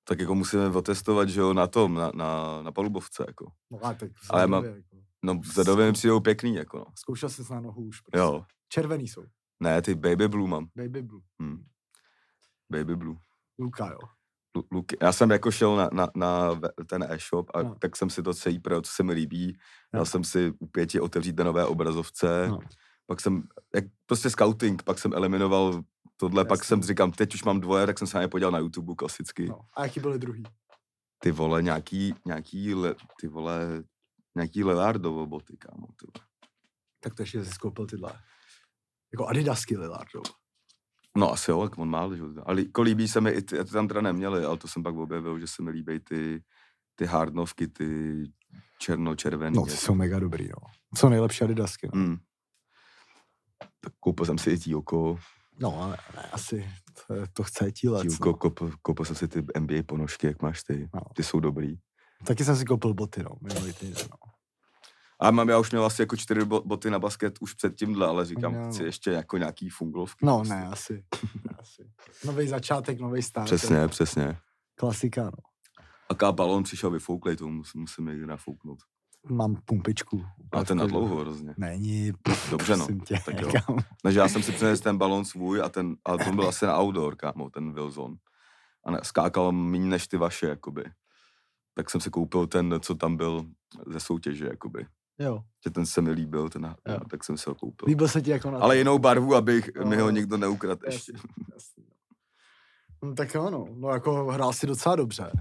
Tak 0.09 0.19
jako 0.19 0.35
musíme 0.35 0.67
otestovat, 0.67 1.29
že 1.29 1.39
jo, 1.39 1.53
na 1.53 1.67
tom, 1.67 1.93
na, 1.93 2.11
na, 2.15 2.61
na 2.61 2.71
palubovce, 2.71 3.23
jako. 3.27 3.51
No 3.71 3.85
a 3.85 3.93
tak 3.93 4.11
Ale 4.29 4.47
mám- 4.47 4.61
vzhledově, 4.63 4.83
jako. 4.91 5.05
No, 5.23 5.35
vzadově 5.35 5.85
mi 5.85 5.93
přijdou 5.93 6.19
pěkný, 6.19 6.55
jako 6.55 6.77
no. 6.77 6.85
Zkoušel 6.95 7.29
jsi 7.29 7.53
na 7.53 7.59
nohu 7.61 7.83
už. 7.83 8.01
Prostě. 8.01 8.17
Jo. 8.19 8.45
Červený 8.69 9.07
jsou. 9.07 9.23
Ne, 9.59 9.81
ty 9.81 9.95
Baby 9.95 10.27
Blue 10.27 10.47
mám. 10.49 10.67
Baby 10.75 11.01
blue. 11.01 11.21
Hm. 11.41 11.65
Baby 12.71 12.95
Blue. 12.95 13.15
Luka, 13.59 13.87
jo. 13.91 13.99
Lu- 14.57 14.63
Luky. 14.71 14.97
Já 15.01 15.11
jsem 15.11 15.29
jako 15.31 15.51
šel 15.51 15.75
na, 15.75 15.89
na, 15.93 16.07
na 16.15 16.59
ten 16.85 17.03
e-shop 17.09 17.51
a 17.53 17.63
No. 17.63 17.75
tak 17.79 17.95
jsem 17.95 18.09
si 18.09 18.23
to 18.23 18.33
celý 18.33 18.59
pro, 18.59 18.81
co 18.81 18.91
se 18.91 19.03
mi 19.03 19.13
líbí. 19.13 19.57
Dal 19.93 20.01
No. 20.01 20.05
jsem 20.05 20.23
si 20.23 20.53
u 20.59 20.67
pěti 20.67 20.99
otevřít 20.99 21.37
nové 21.39 21.65
obrazovce. 21.65 22.47
No. 22.47 22.59
Pak 23.05 23.21
jsem, 23.21 23.43
jak 23.75 23.83
prostě 24.05 24.29
scouting, 24.29 24.83
pak 24.83 24.99
jsem 24.99 25.13
eliminoval 25.13 25.81
tohle, 26.19 26.45
pak 26.45 26.59
Jasně. 26.59 26.67
jsem 26.67 26.83
říkám, 26.83 27.11
teď 27.11 27.35
už 27.35 27.43
mám 27.43 27.59
dvoje, 27.59 27.85
tak 27.85 27.97
jsem 27.97 28.07
se 28.07 28.17
na 28.17 28.21
ně 28.21 28.27
podíval 28.27 28.51
na 28.51 28.59
YouTube 28.59 28.95
klasicky. 28.95 29.45
no. 29.45 29.59
A 29.75 29.83
jaký 29.83 29.99
byly 29.99 30.19
druhý? 30.19 30.43
Ty 31.19 31.31
vole, 31.31 31.61
nějaký, 31.63 32.13
nějaký, 32.25 32.73
le, 32.73 32.95
ty 33.21 33.27
vole, 33.27 33.83
nějaký 34.35 34.63
Lillardovo 34.63 35.25
boty, 35.25 35.57
kámo, 35.57 35.87
ty 35.87 36.05
vole. 36.15 36.27
Tak 36.99 37.13
to 37.13 37.21
ještě 37.21 37.45
jsi 37.45 37.57
koupil 37.59 37.85
tyhle. 37.87 38.13
Jako 39.11 39.27
Adidasky 39.27 39.77
Lillardov. 39.77 40.23
No 41.17 41.31
asi 41.31 41.51
jo, 41.51 41.63
jak 41.63 41.77
on 41.77 41.89
má, 41.89 42.15
že? 42.15 42.21
jo. 42.21 42.43
ale 42.45 42.61
jako 42.61 42.81
líbí 42.81 43.07
se 43.07 43.21
mi 43.21 43.29
i 43.31 43.41
ty, 43.41 43.65
ty 43.65 43.71
tam 43.71 43.87
teda 43.87 44.01
neměli, 44.01 44.45
ale 44.45 44.57
to 44.57 44.67
jsem 44.67 44.83
pak 44.83 44.95
objevil, 44.95 45.39
že 45.39 45.47
se 45.47 45.63
mi 45.63 45.71
líbí 45.71 45.99
ty, 45.99 46.43
ty 46.95 47.05
hardnovky, 47.05 47.67
ty 47.67 48.23
černo-červený. 48.79 49.55
No, 49.55 49.65
ty 49.65 49.71
jsou 49.71 49.95
mega 49.95 50.19
dobrý, 50.19 50.47
no. 50.47 50.71
Co 50.95 51.09
nejlepší 51.09 51.43
Adidasky, 51.43 51.89
no. 51.93 52.01
Mm. 52.01 52.17
Tak 53.79 53.93
koupil 53.99 54.25
jsem 54.25 54.37
si 54.37 54.51
i 54.51 54.59
tílko, 54.59 55.19
No, 55.59 55.81
ale 55.83 55.97
ne, 56.15 56.23
asi 56.31 56.69
to, 57.07 57.13
to 57.33 57.43
chce 57.43 57.71
tílec. 57.71 58.01
tílko 58.07 58.29
No. 58.29 58.33
koupil, 58.33 58.71
koupil 58.81 59.05
jsem 59.05 59.15
si 59.15 59.27
ty 59.27 59.43
NBA 59.59 59.83
ponožky, 59.85 60.27
jak 60.27 60.41
máš 60.41 60.63
ty, 60.63 60.89
No. 60.93 61.01
ty 61.15 61.23
jsou 61.23 61.39
dobrý. 61.39 61.75
Taky 62.25 62.45
jsem 62.45 62.55
si 62.55 62.65
koupil 62.65 62.93
boty, 62.93 63.23
no, 63.23 63.29
minulý 63.41 63.73
týden, 63.73 64.07
no. 64.11 64.31
A 65.21 65.31
mám, 65.31 65.49
já 65.49 65.59
už 65.59 65.71
měl 65.71 65.85
asi 65.85 66.01
jako 66.01 66.15
čtyři 66.17 66.45
bo- 66.45 66.61
boty 66.65 66.89
na 66.89 66.99
basket 66.99 67.35
už 67.41 67.53
před 67.53 67.75
tímhle, 67.75 68.07
ale 68.07 68.25
říkám, 68.25 68.53
Jo. 68.55 68.67
chci 68.71 68.83
ještě 68.83 69.11
jako 69.11 69.37
nějaký 69.37 69.69
funglovky. 69.69 70.25
No, 70.25 70.37
prostě. 70.37 70.53
ne, 70.53 70.67
asi. 70.67 70.93
ne, 71.45 71.55
asi. 71.59 71.89
Nový 72.25 72.47
začátek, 72.47 72.99
nový 72.99 73.21
start. 73.21 73.45
Přesně, 73.45 73.87
přesně. 73.87 74.37
Klasika, 74.75 75.23
no. 75.23 75.31
A 76.09 76.13
ká 76.15 76.31
balón 76.31 76.63
přišel 76.63 76.91
vyfouklej, 76.91 77.35
to 77.35 77.47
musím, 77.47 77.81
musím 77.81 78.05
někdy 78.05 78.25
nafouknout. 78.25 78.79
Mám 79.29 79.55
pumpičku. 79.65 80.25
A 80.51 80.63
ten 80.63 80.77
na 80.77 80.83
klidu. 80.83 80.99
dlouho 80.99 81.15
hrozně. 81.21 81.53
Není, 81.57 82.11
Dobře 82.49 82.77
no, 82.77 82.87
tě, 83.05 83.15
tak 83.25 83.41
jo. 83.41 83.51
kámo. 83.65 83.79
Takže 84.03 84.19
já 84.19 84.27
jsem 84.27 84.43
si 84.43 84.51
přinesl 84.51 84.83
ten 84.83 84.97
balón 84.97 85.25
svůj 85.25 85.61
a 85.61 85.69
ten, 85.69 85.95
ale 86.05 86.17
to 86.25 86.31
byl 86.31 86.47
asi 86.47 86.65
na 86.65 86.79
outdoor, 86.81 87.15
kámo, 87.15 87.49
ten 87.49 87.73
Wilson. 87.73 88.15
A 88.85 88.91
ne, 88.91 88.99
skákal 89.03 89.51
méně 89.51 89.85
než 89.85 90.07
ty 90.07 90.17
vaše, 90.17 90.47
jakoby. 90.47 90.83
Tak 91.73 91.89
jsem 91.89 92.01
si 92.01 92.09
koupil 92.09 92.47
ten, 92.47 92.75
co 92.81 92.95
tam 92.95 93.17
byl 93.17 93.45
ze 93.87 93.99
soutěže, 93.99 94.45
jakoby. 94.45 94.85
Jo, 95.19 95.43
Že 95.63 95.69
ten 95.71 95.85
se 95.85 96.01
mi 96.01 96.11
líbil, 96.11 96.49
ten, 96.49 96.75
Jo. 96.87 96.99
tak 97.09 97.23
jsem 97.23 97.37
si 97.37 97.49
ho 97.49 97.55
koupil. 97.55 97.85
líbil 97.87 98.07
se 98.07 98.21
ti 98.21 98.31
jako 98.31 98.51
na 98.51 98.59
Ale 98.59 98.77
jinou 98.77 98.99
barvu, 98.99 99.35
abych 99.35 99.69
mi 99.85 99.95
ho 99.95 100.03
No, 100.05 100.09
někdo 100.09 100.37
neukradl 100.37 100.81
Jasný, 100.85 100.95
ještě. 100.95 101.13
jasný, 101.53 101.83
no. 101.89 103.09
No, 103.09 103.15
tak 103.15 103.33
jo, 103.35 103.49
no. 103.49 103.65
no 103.75 103.89
jako 103.89 104.25
hrál 104.25 104.53
si 104.53 104.67
docela 104.67 104.95
dobře. 104.95 105.31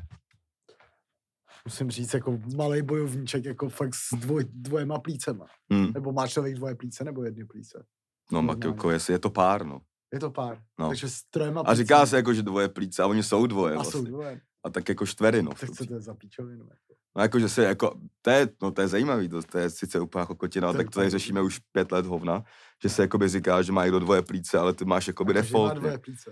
Musím 1.69 1.91
říct, 1.91 2.15
jako 2.15 2.39
malý 2.57 2.83
bojovníček, 2.83 3.45
jako 3.45 3.69
fakt 3.69 3.95
s 3.95 4.15
dvoj, 4.17 4.45
dvojema 4.49 4.99
plícema. 4.99 5.47
Hmm. 5.73 5.93
Nebo 5.93 6.13
má 6.13 6.29
člověk 6.29 6.55
dvoje 6.55 6.75
plíce, 6.75 7.05
nebo 7.05 7.25
jedny 7.25 7.45
plíce. 7.45 7.85
No, 8.33 8.57
jako 8.65 8.91
je, 8.91 8.99
je 9.09 9.19
to 9.19 9.31
pár, 9.31 9.67
no. 9.67 9.81
Je 10.13 10.21
to 10.21 10.31
pár. 10.31 10.63
No. 10.79 10.89
Takže 10.89 11.09
s 11.09 11.23
trojema 11.31 11.61
A 11.61 11.75
říká 11.75 12.07
se 12.07 12.17
jako, 12.17 12.35
že 12.35 12.43
dvoje 12.43 12.69
plíce, 12.69 13.03
a 13.03 13.07
oni 13.07 13.23
jsou 13.23 13.47
dvoje 13.47 13.75
a 13.75 13.85
jsou 13.85 13.91
vlastně. 13.91 14.11
dvoje. 14.11 14.41
A 14.65 14.71
tak 14.71 14.89
jako 14.89 15.07
čtvery, 15.07 15.43
no. 15.43 15.51
Tak 15.61 15.71
co 15.71 15.87
to 15.87 15.95
je 15.95 16.01
za 16.01 16.15
píčovinu? 16.15 16.65
Jako. 16.65 16.95
No 17.17 17.23
jako, 17.23 17.39
že 17.41 17.49
se 17.49 17.65
jako, 17.65 18.01
to 18.23 18.31
je, 18.31 18.49
no 18.63 18.71
to 18.71 18.81
je 18.81 18.89
zajímavý, 18.89 19.29
to, 19.29 19.43
to 19.43 19.59
je 19.59 19.71
sice 19.71 20.01
úplně 20.01 20.27
kotina, 20.39 20.73
To 20.73 20.79
je 20.79 20.85
tak 20.85 20.93
to 20.93 21.01
tady 21.01 21.11
řešíme 21.11 21.43
už 21.43 21.59
pět 21.73 21.93
let 21.93 22.07
hovna, 22.07 22.45
že 22.83 22.89
se 22.89 23.03
jakoby 23.03 23.29
říká, 23.29 23.63
že 23.63 23.73
má 23.73 23.85
někdo 23.85 23.99
dvoje 23.99 24.23
plíce, 24.23 24.59
ale 24.59 24.75
ty 24.75 24.85
máš 24.85 25.07
jakoby 25.07 25.31
Jako, 25.31 25.43
default, 25.43 25.83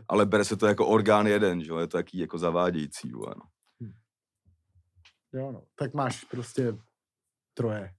ale 0.08 0.26
bere 0.26 0.44
se 0.44 0.56
to 0.56 0.66
jako 0.66 0.86
orgán 0.86 1.26
jeden, 1.26 1.62
že 1.62 1.70
jo, 1.70 1.78
je 1.78 1.86
to 1.86 1.96
taký 1.96 2.18
jako 2.18 2.38
zavádějící, 2.38 3.12
vole, 3.12 3.34
no. 3.36 3.42
Jo, 5.36 5.52
no. 5.52 5.62
Tak 5.74 5.94
máš 5.94 6.24
prostě 6.24 6.76
troje. 7.54 7.94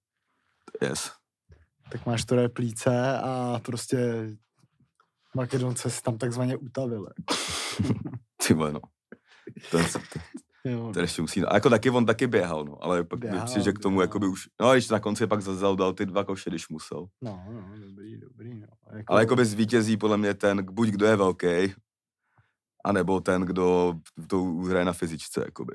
Yes. 0.82 1.12
Tak 1.92 2.06
máš 2.06 2.26
troje 2.26 2.50
plíce 2.50 3.18
a 3.18 3.60
prostě 3.66 4.28
Makedonce 5.36 5.90
se 5.90 6.02
tam 6.02 6.18
takzvaně 6.18 6.58
utavili. 6.58 7.08
Ty 8.48 8.54
vole, 8.54 8.72
no. 8.74 8.80
Ten, 9.72 9.86
se- 9.86 10.00
ten, 10.14 10.22
Jo, 10.74 10.92
ten 10.94 11.02
ještě 11.02 11.22
musí, 11.22 11.42
no. 11.42 11.52
A 11.52 11.54
jako 11.54 11.70
taky 11.70 11.90
on 11.90 12.06
taky 12.06 12.28
běhal, 12.28 12.66
no, 12.66 12.84
ale 12.84 13.04
pak 13.04 13.20
Běhal, 13.20 13.46
přijde, 13.46 13.64
že 13.64 13.72
k 13.74 13.80
tomu 13.80 13.96
běhal. 13.96 14.04
jakoby 14.10 14.28
už, 14.28 14.50
no 14.62 14.68
a 14.70 14.74
když 14.74 14.90
na 14.90 15.00
konci 15.00 15.28
pak 15.28 15.42
zazal, 15.42 15.76
dal 15.76 15.94
ty 15.94 16.06
dva 16.06 16.24
koše, 16.24 16.50
když 16.50 16.70
musel. 16.70 17.08
no, 17.22 17.44
no, 17.52 17.78
dobrý, 17.80 18.18
dobrý. 18.18 18.60
No. 18.62 18.68
A 18.88 18.98
Jako, 18.98 19.14
Ale 19.14 19.22
jakoby 19.22 19.46
zvítězí 19.46 19.98
podle 19.98 20.18
mě 20.18 20.34
ten, 20.34 20.66
buď 20.74 20.90
kdo 20.90 21.06
je 21.06 21.16
velký, 21.16 21.74
anebo 22.86 23.22
ten, 23.22 23.42
kdo 23.42 23.94
to 24.28 24.44
hraje 24.44 24.86
na 24.86 24.94
fyzičce, 24.94 25.42
jakoby. 25.46 25.74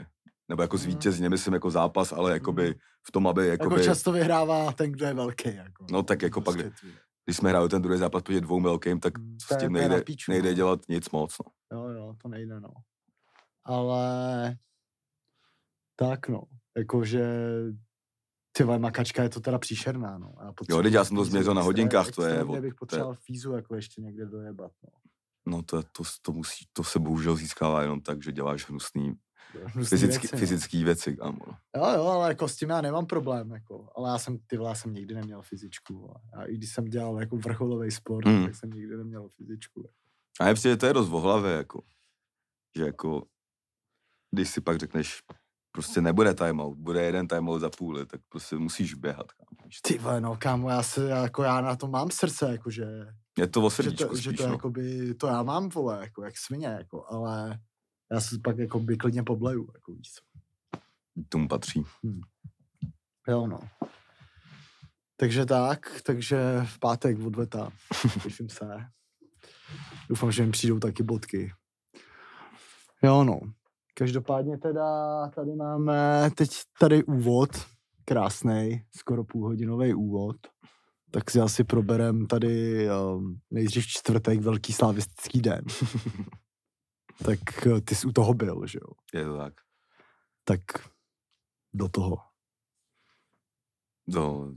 Nebo 0.52 0.62
jako 0.62 0.76
zvítězí, 0.78 1.22
nemyslím 1.22 1.54
jako 1.54 1.70
zápas, 1.70 2.12
ale 2.12 2.32
jakoby 2.32 2.66
Mm. 2.68 2.74
v 3.08 3.12
tom, 3.12 3.26
aby 3.26 3.46
jako 3.48 3.64
jakoby, 3.64 3.84
často 3.84 4.12
vyhrává 4.12 4.72
ten, 4.72 4.92
kdo 4.92 5.06
je 5.06 5.14
velký. 5.14 5.54
Jako, 5.54 5.86
No, 5.90 6.02
tak 6.02 6.22
jako 6.22 6.40
pak- 6.40 6.56
Prostě 6.56 6.86
když 7.24 7.36
jsme 7.36 7.50
hráli 7.50 7.68
ten 7.68 7.82
druhý 7.82 7.98
zápas 7.98 8.22
proti 8.22 8.40
dvou 8.40 8.60
velkým, 8.60 9.00
tak 9.00 9.18
Mm, 9.18 9.36
s 9.52 9.56
tím 9.58 9.72
nejde, 9.72 10.02
píču, 10.02 10.30
nejde 10.32 10.48
no. 10.48 10.54
dělat 10.54 10.80
nic 10.88 11.10
moc. 11.10 11.36
No. 11.72 11.78
Jo, 11.78 11.88
jo, 11.88 12.14
to 12.22 12.28
nejde, 12.28 12.60
no. 12.60 12.68
Ale 13.64 14.56
tak, 15.96 16.28
no. 16.28 16.42
Jakože 16.76 17.24
ty 18.52 18.64
makačka 18.64 19.22
je 19.22 19.28
to 19.28 19.40
teda 19.40 19.58
příšerná, 19.58 20.18
no. 20.18 20.34
A 20.40 20.52
potřebuji 20.52 20.82
teď 20.82 20.92
já 20.92 21.04
jsem 21.04 21.16
to 21.16 21.24
změřil 21.24 21.54
na 21.54 21.60
extra- 21.60 21.64
hodinkách, 21.64 22.10
to 22.10 22.22
je 22.26 22.44
od- 22.44 22.60
bych 22.60 22.74
potřeboval 22.74 23.14
fízu 23.14 23.52
jako 23.52 23.74
ještě 23.74 24.00
někde 24.02 24.26
dojebat, 24.26 24.72
no. 24.82 24.98
No 25.46 25.62
to, 25.62 25.82
to, 25.82 26.02
to, 26.22 26.32
musí, 26.32 26.64
to 26.72 26.84
se 26.84 26.98
bohužel 26.98 27.36
získává 27.36 27.82
jenom 27.82 28.00
tak, 28.00 28.22
že 28.24 28.32
děláš 28.32 28.68
Hnusný 28.68 29.14
fyzický, 29.84 30.06
věci, 30.06 30.28
no. 30.32 30.38
fyzický 30.38 30.84
věci, 30.84 31.16
kámo. 31.16 31.38
no. 31.46 31.56
Jo, 31.76 31.90
jo, 31.96 32.04
ale 32.06 32.28
jako 32.28 32.48
s 32.48 32.56
tím 32.56 32.70
já 32.70 32.80
nemám 32.80 33.06
problém, 33.06 33.50
jako. 33.50 33.88
Ale 33.96 34.10
já 34.10 34.18
jsem, 34.18 34.38
ty 34.46 34.56
vole, 34.56 34.70
já 34.70 34.74
jsem 34.74 34.94
nikdy 34.94 35.14
neměl 35.14 35.42
fyzičku. 35.42 36.14
A 36.36 36.44
i 36.44 36.54
když 36.54 36.70
jsem 36.72 36.84
dělal 36.84 37.20
jako 37.20 37.36
vrcholový 37.36 37.90
sport, 37.90 38.26
Mm. 38.26 38.44
tak 38.44 38.54
jsem 38.54 38.70
nikdy 38.70 38.96
neměl 38.96 39.28
fyzičku. 39.28 39.88
A 40.40 40.48
je 40.48 40.54
přijde, 40.54 40.76
to 40.76 40.86
je 40.86 40.92
dost 40.92 41.08
v 41.08 41.12
hlavě, 41.12 41.52
jako, 41.52 41.82
že 42.76 42.84
jako, 42.84 43.22
když 44.34 44.48
si 44.50 44.60
pak 44.60 44.78
řekneš, 44.78 45.22
prostě 45.72 46.00
nebude 46.00 46.34
timeout, 46.34 46.78
bude 46.78 47.02
jeden 47.02 47.28
timeout 47.28 47.60
za 47.60 47.70
půl, 47.70 48.06
tak 48.06 48.20
prostě 48.28 48.56
musíš 48.56 48.94
běhat. 48.94 49.32
Kámo. 49.32 49.68
Ty 49.82 49.98
vole, 49.98 50.20
no 50.20 50.36
kámo, 50.36 50.70
já, 50.70 50.82
se, 50.82 51.08
jako 51.08 51.42
já 51.42 51.60
na 51.60 51.76
to 51.76 51.86
mám 51.88 52.10
srdce, 52.10 52.48
jakože 52.52 52.84
Je 53.38 53.46
to 53.48 53.60
o 53.62 53.70
že 53.70 53.76
srdíčku 53.76 54.08
to, 54.08 54.16
že 54.16 54.22
spíš, 54.30 54.38
to 54.38 54.46
no. 54.46 54.52
jakoby, 54.52 55.14
to 55.14 55.26
já 55.26 55.42
mám, 55.42 55.68
vole, 55.68 55.98
jako 56.00 56.24
jak 56.24 56.36
svině, 56.38 56.66
jako, 56.66 57.06
ale 57.08 57.58
já 58.12 58.20
se 58.20 58.38
pak 58.44 58.58
jako 58.58 58.80
by 58.80 58.96
klidně 58.96 59.22
pobleju, 59.22 59.68
jako 59.74 59.92
víš 59.92 60.12
co. 60.12 60.22
Tomu 61.28 61.48
patří. 61.48 61.84
Jo, 63.28 63.46
no. 63.46 63.58
Takže 65.16 65.46
tak, 65.46 66.00
takže 66.06 66.36
v 66.64 66.78
pátek 66.78 67.20
odveta, 67.20 67.70
těším 68.22 68.48
se. 68.48 68.66
Doufám, 70.08 70.32
že 70.32 70.46
mi 70.46 70.52
přijdou 70.52 70.78
taky 70.78 71.02
bodky. 71.02 71.52
Jo, 73.02 73.24
no. 73.24 73.40
Každopádně 73.94 74.58
teda 74.58 75.28
tady 75.28 75.54
máme 75.54 76.30
teď 76.34 76.50
tady 76.80 77.04
úvod, 77.04 77.50
krásný, 78.04 78.84
skoro 78.96 79.24
půlhodinový 79.24 79.94
úvod. 79.94 80.36
Tak 81.10 81.30
si 81.30 81.40
asi 81.40 81.64
proberem 81.64 82.26
tady 82.26 82.86
um, 82.90 83.40
nejdřív 83.50 83.86
čtvrtek, 83.86 84.40
velký 84.40 84.72
slavistický 84.72 85.40
den. 85.40 85.64
tak 87.24 87.66
eh, 87.66 87.80
ty 87.80 87.94
jsi 87.94 88.06
u 88.06 88.12
toho 88.12 88.34
byl, 88.34 88.66
že 88.66 88.78
jo? 88.82 88.92
Je 89.14 89.24
to 89.24 89.36
tak. 89.36 89.54
Tak 90.44 90.60
do 91.74 91.88
toho. 91.88 92.16
No, 94.06 94.56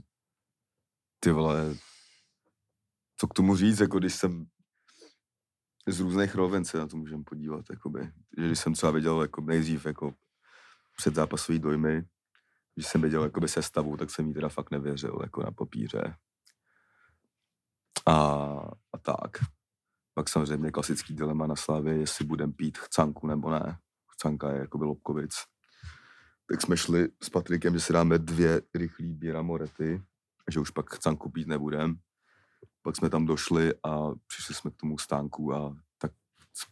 ty 1.20 1.30
vole, 1.30 1.74
co 3.16 3.28
k 3.28 3.34
tomu 3.34 3.56
říct, 3.56 3.80
jako 3.80 3.98
když 3.98 4.14
jsem 4.14 4.46
z 5.88 6.00
různých 6.00 6.34
rovin 6.34 6.64
se 6.64 6.78
na 6.78 6.86
to 6.86 6.96
můžeme 6.96 7.24
podívat, 7.24 7.64
jakoby. 7.70 8.12
Že 8.38 8.46
když 8.46 8.58
jsem 8.58 8.74
třeba 8.74 8.92
viděl 8.92 9.22
jako 9.22 9.40
nejdřív 9.40 9.86
jako 9.86 10.14
předzápasový 10.96 11.58
dojmy, 11.58 12.04
když 12.74 12.86
jsem 12.86 13.02
viděl 13.02 13.24
jakoby 13.24 13.48
sestavu, 13.48 13.96
tak 13.96 14.10
jsem 14.10 14.26
jí 14.28 14.34
teda 14.34 14.48
fakt 14.48 14.70
nevěřil, 14.70 15.18
jako 15.22 15.42
na 15.42 15.50
papíře. 15.50 16.16
A, 18.06 18.12
a 18.92 18.98
tak. 19.02 19.55
Pak 20.18 20.28
samozřejmě 20.28 20.70
klasický 20.70 21.14
dilema 21.14 21.46
na 21.46 21.56
Slávě, 21.56 21.94
jestli 21.96 22.24
budem 22.24 22.52
pít 22.52 22.78
chcanku 22.78 23.26
nebo 23.26 23.50
ne. 23.50 23.78
Chcanka 24.12 24.50
je 24.52 24.58
jakoby 24.60 24.84
Lobkovic. 24.84 25.34
Tak 26.50 26.60
jsme 26.60 26.76
šli 26.76 27.08
s 27.22 27.30
Patrikem, 27.30 27.74
že 27.74 27.80
si 27.80 27.92
dáme 27.92 28.18
dvě 28.18 28.62
rychlý 28.74 29.14
bíra 29.14 29.42
morety, 29.42 30.02
že 30.50 30.60
už 30.60 30.70
pak 30.70 30.94
chcanku 30.94 31.30
pít 31.30 31.48
nebudem. 31.48 31.96
Pak 32.82 32.96
jsme 32.96 33.10
tam 33.10 33.26
došli 33.26 33.74
a 33.84 34.10
přišli 34.26 34.54
jsme 34.54 34.70
k 34.70 34.76
tomu 34.76 34.98
stánku 34.98 35.54
a 35.54 35.76
tak 35.98 36.12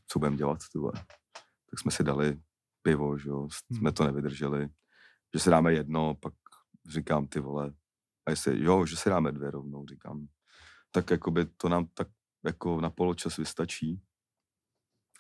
co 0.07 0.19
budeme 0.19 0.37
dělat, 0.37 0.59
ty 0.73 0.79
vole. 0.79 0.93
tak 1.71 1.79
jsme 1.81 1.91
si 1.91 2.05
dali 2.05 2.41
pivo, 2.83 3.19
že 3.19 3.29
jo, 3.29 3.41
Hmm. 3.41 3.79
jsme 3.79 3.93
to 3.93 4.05
nevydrželi, 4.05 4.69
že 5.35 5.41
si 5.41 5.51
dáme 5.51 5.73
jedno, 5.73 6.15
pak 6.15 6.35
říkám 6.89 7.27
ty 7.27 7.41
vole, 7.41 7.75
a 8.27 8.31
jestli, 8.31 8.65
jo, 8.65 8.87
že 8.87 8.97
si 8.97 9.09
dáme 9.09 9.33
dvě 9.33 9.51
rovnou, 9.51 9.87
říkám, 9.87 10.27
tak 10.91 11.11
jakoby 11.11 11.45
to 11.47 11.69
nám 11.69 11.87
tak 11.95 12.09
jako 12.45 12.81
na 12.81 12.91
poločas 12.91 13.37
vystačí. 13.37 14.01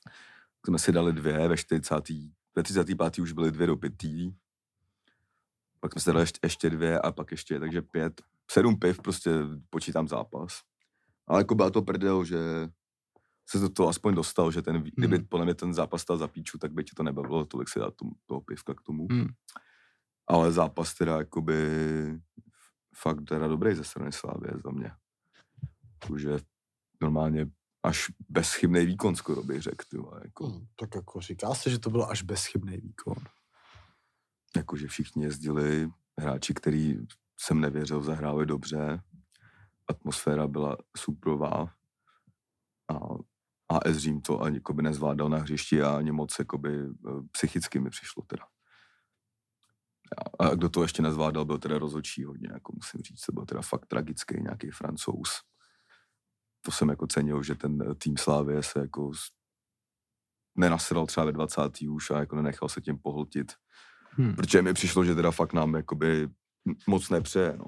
Tak 0.05 0.69
jsme 0.69 0.79
si 0.79 0.93
dali 0.93 1.13
dvě, 1.13 1.49
ve 1.49 1.57
40. 1.57 1.95
ve 2.57 2.63
35. 2.63 3.19
už 3.19 3.33
byly 3.33 3.53
dvě 3.53 3.67
dopitý, 3.67 4.33
pak 5.81 5.93
jsme 5.93 6.01
si 6.01 6.11
dali 6.11 6.23
ještě, 6.23 6.39
ještě 6.43 6.71
dvě 6.71 7.01
a 7.01 7.13
pak 7.13 7.31
ještě, 7.31 7.61
takže 7.61 7.83
pět, 7.83 8.23
sedm 8.51 8.79
piv, 8.79 9.03
prostě 9.03 9.31
počítám 9.71 10.09
zápas. 10.09 10.63
Ale 11.27 11.41
jako 11.41 11.55
byla 11.55 11.71
to 11.71 11.83
prdel, 11.83 12.25
že 12.25 12.39
se 13.49 13.59
do 13.59 13.69
toho 13.69 13.89
aspoň 13.89 14.15
dostal, 14.15 14.51
že 14.53 14.63
ten, 14.63 14.83
kdyby 14.83 15.17
Hmm. 15.17 15.27
podle 15.27 15.45
mě 15.45 15.55
ten 15.55 15.75
zápas 15.75 16.03
stal 16.03 16.17
za 16.17 16.29
píču, 16.29 16.59
tak 16.59 16.73
by 16.73 16.85
tě 16.85 16.93
to 16.97 17.03
nebavilo 17.03 17.45
tolik 17.45 17.69
si 17.69 17.79
dát 17.79 17.95
tomu, 17.97 18.13
toho 18.27 18.41
pivka 18.41 18.75
k 18.75 18.81
tomu. 18.81 19.07
Hmm. 19.11 19.29
Ale 20.27 20.53
zápas 20.53 20.95
teda 20.95 21.19
jakoby 21.19 21.57
fakt 22.97 23.25
teda 23.29 23.49
dobrý 23.49 23.75
ze 23.75 23.85
strany 23.85 24.13
Slávě 24.13 24.51
za 24.65 24.71
mě. 24.71 24.93
Jakože 26.03 26.39
normálně 27.05 27.47
až 27.83 28.07
bezchybný 28.29 28.87
výkon 28.87 29.17
skoro 29.17 29.43
bych 29.43 29.63
řekl, 29.63 29.85
ty 29.91 29.97
vole, 29.97 30.21
jako, 30.25 30.47
Hmm, 30.47 30.67
tak 30.81 30.95
jako 30.95 31.21
říká 31.21 31.55
se, 31.55 31.71
že 31.71 31.79
to 31.79 31.91
byl 31.91 32.05
až 32.11 32.23
bezchybný 32.23 32.77
výkon. 32.77 33.17
jakože 34.57 34.89
všichni 34.89 35.25
jezdili, 35.25 35.91
hráči, 36.19 36.55
který 36.55 36.99
jsem 37.41 37.61
nevěřil, 37.61 38.03
zahráli 38.03 38.47
dobře, 38.47 39.03
atmosféra 39.89 40.47
byla 40.47 40.77
superová 40.97 41.75
a 42.89 42.95
AS 43.69 43.97
Řím 43.97 44.21
to 44.21 44.41
ani 44.41 44.57
jakoby 44.57 44.83
nezvládal 44.83 45.29
na 45.29 45.39
hřišti 45.39 45.83
a 45.83 45.97
ani 45.97 46.13
moc 46.13 46.39
jakoby, 46.39 46.71
eh, 46.87 47.23
psychicky 47.33 47.81
mi 47.81 47.91
přišlo 47.91 48.23
teda. 48.23 48.45
A 50.19 50.45
a 50.47 50.55
kdo 50.55 50.69
to 50.69 50.83
ještě 50.83 51.03
nezvládal, 51.03 51.45
byl 51.45 51.59
teda 51.59 51.79
rozhodčí 51.79 52.25
hodně, 52.25 52.49
jako 52.53 52.73
musím 52.77 53.01
říct, 53.01 53.21
to 53.27 53.33
byl 53.33 53.47
teda 53.47 53.63
fakt 53.63 53.87
tragický 53.87 54.43
nějaký 54.43 54.71
francouz. 54.71 55.31
To 56.65 56.73
jsem 56.73 56.89
jako 56.89 57.07
cenil, 57.07 57.43
že 57.43 57.55
ten 57.55 57.83
eh, 57.83 57.95
tým 57.95 58.17
Slávie 58.17 58.63
se 58.63 58.79
jako 58.79 59.13
nenasral 60.57 61.07
třeba 61.07 61.27
ve 61.27 61.33
20. 61.33 61.63
už 61.91 62.11
a 62.11 62.19
jako 62.19 62.37
nenechal 62.37 62.69
se 62.69 62.81
tím 62.81 62.99
pohltit. 62.99 63.53
Hmm. 64.11 64.35
Protože 64.35 64.63
mi 64.63 64.75
přišlo, 64.75 65.05
že 65.05 65.15
teda 65.15 65.31
fakt 65.31 65.53
nám 65.53 65.75
jakoby 65.75 66.29
moc 66.87 67.11
nepřeje, 67.11 67.57
no. 67.57 67.65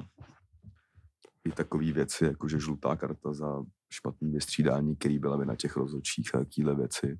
I 1.45 1.53
takové 1.53 1.93
věci, 1.93 2.25
jako 2.25 2.49
že 2.49 2.61
žlutá 2.61 2.97
karta 2.97 3.33
za 3.33 3.65
špatný 3.91 4.33
vystřídání, 4.33 4.97
který 4.97 5.19
byla 5.19 5.37
by 5.37 5.47
na 5.47 5.57
těch 5.57 5.77
rozhodčích 5.77 6.35
a 6.35 6.39
takovéhle 6.39 6.75
věci. 6.75 7.19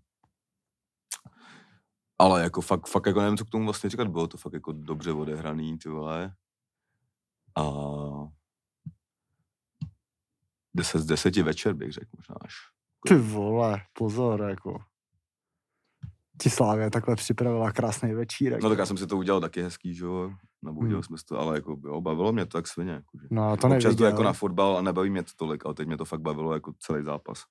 Ale 2.19 2.43
jako 2.43 2.61
fakt, 2.61 2.89
fakt 2.89 3.07
jako 3.07 3.21
nevím, 3.21 3.37
co 3.37 3.45
k 3.45 3.51
tomu 3.51 3.65
vlastně 3.65 3.91
říkat, 3.91 4.09
bylo 4.09 4.27
to 4.27 4.37
fakt 4.39 4.53
jako 4.53 4.73
dobře 4.73 5.13
odehraný, 5.13 5.79
ty 5.79 5.89
vole. 5.89 6.35
A 7.59 7.63
10 10.77 10.99
z 10.99 11.07
10 11.07 11.37
večer 11.37 11.75
bych 11.75 11.93
řekl 11.93 12.09
možná 12.17 12.35
až. 12.41 12.55
Ty 13.09 13.15
vole, 13.15 13.81
pozor, 13.93 14.43
jako. 14.43 14.79
Ti 16.43 16.51
Slávě 16.51 16.91
takhle 16.91 17.17
připravila 17.17 17.73
krásný 17.73 18.15
večírek. 18.15 18.63
No 18.63 18.69
tak 18.69 18.79
já 18.79 18.87
jsem 18.87 18.97
si 18.97 19.07
to 19.07 19.17
udělal 19.17 19.41
taky 19.41 19.63
hezký, 19.63 19.95
že 19.95 20.05
jo, 20.05 20.33
nabudil 20.63 20.97
Hmm. 20.97 21.03
jsme 21.03 21.17
to, 21.29 21.39
ale 21.41 21.57
jako 21.57 21.77
jo, 21.85 22.01
bavilo 22.01 22.33
mě 22.33 22.47
to 22.47 22.59
tak 22.59 22.67
svině, 22.67 22.93
jako, 22.93 23.19
že. 23.23 23.27
No, 23.31 23.57
to 23.57 23.69
Občas 23.69 23.95
jdu 23.95 24.05
jako 24.05 24.23
na 24.23 24.33
fotbal 24.33 24.77
a 24.79 24.83
nebaví 24.83 25.11
mě 25.11 25.23
to 25.23 25.31
tolik, 25.37 25.67
ale 25.67 25.75
teď 25.75 25.87
mě 25.87 25.97
to 25.97 26.05
fakt 26.05 26.21
bavilo 26.21 26.55
jako 26.55 26.73
celý 26.79 27.05
zápas. 27.05 27.43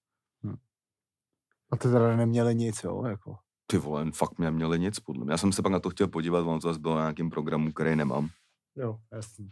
A 1.72 1.78
ty 1.78 1.88
teda 1.88 2.16
neměli 2.16 2.56
nic, 2.56 2.84
jo, 2.84 3.04
jako. 3.06 3.38
Ty 3.68 3.78
vole, 3.78 4.12
fakt 4.12 4.38
mě 4.40 4.52
měli 4.52 4.80
nic, 4.80 5.00
podle 5.00 5.24
mě. 5.24 5.34
Já 5.34 5.38
jsem 5.38 5.52
se 5.52 5.62
pak 5.62 5.72
na 5.72 5.80
to 5.80 5.90
chtěl 5.90 6.08
podívat, 6.08 6.40
ono 6.40 6.60
to 6.60 6.68
zase 6.68 6.80
bylo 6.80 6.96
na 6.96 7.02
nějakým 7.02 7.30
programu, 7.30 7.72
který 7.72 7.96
nemám. 7.96 8.30
Jo, 8.76 9.00
jasný. 9.12 9.50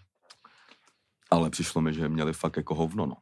Ale 1.31 1.49
přišlo 1.49 1.81
mi, 1.81 1.93
že 1.93 2.09
měli 2.09 2.33
fakt 2.33 2.57
jako 2.57 2.75
hovno, 2.75 3.05
no. 3.05 3.15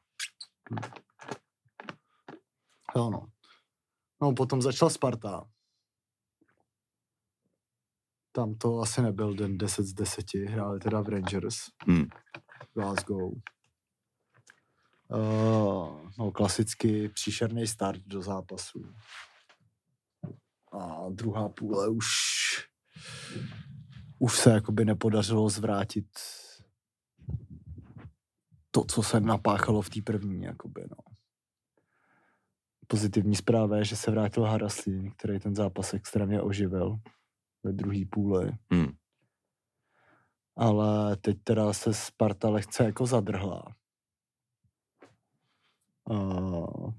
Jo, 2.96 3.10
no. 3.10 3.32
No, 4.22 4.34
potom 4.34 4.62
začal 4.62 4.90
Sparta. 4.90 5.50
Tam 8.32 8.56
to 8.56 8.80
asi 8.80 9.02
nebyl 9.02 9.34
den 9.34 9.58
10 9.58 9.86
z 9.86 9.94
10, 9.94 10.34
hráli 10.34 10.80
teda 10.80 11.02
v 11.02 11.10
Rangers, 11.10 11.56
Hmm. 11.88 12.06
Glasgow. 12.74 13.32
Uh, 15.10 16.10
no, 16.20 16.32
klasicky 16.32 17.10
příšerný 17.10 17.68
start 17.68 18.02
do 18.06 18.22
zápasu. 18.22 18.94
A 20.72 21.10
druhá 21.10 21.50
půle 21.50 21.90
už 21.90 22.06
už 24.20 24.38
se 24.38 24.50
jakoby 24.52 24.86
nepodařilo 24.86 25.50
zvrátit 25.50 26.08
to, 28.72 28.84
co 28.84 29.04
se 29.04 29.20
napáchalo 29.20 29.82
v 29.82 29.90
té 29.90 30.02
první, 30.02 30.44
jakoby, 30.44 30.82
no. 30.90 30.98
Pozitivní 32.88 33.36
zpráva 33.36 33.78
je, 33.78 33.86
že 33.86 33.96
se 33.96 34.12
vrátil 34.12 34.44
Haraslín, 34.44 35.12
který 35.12 35.40
ten 35.40 35.56
zápas 35.56 35.94
extrémně 35.94 36.42
oživil 36.42 37.00
ve 37.64 37.72
druhé 37.72 38.00
půli. 38.12 38.52
Hmm. 38.72 38.92
Ale 40.56 41.18
teď 41.18 41.38
teda 41.44 41.74
se 41.74 41.94
Sparta 41.94 42.50
lehce 42.50 42.84
jako 42.84 43.06
zadrhla. 43.06 43.76
Uh, 46.10 46.94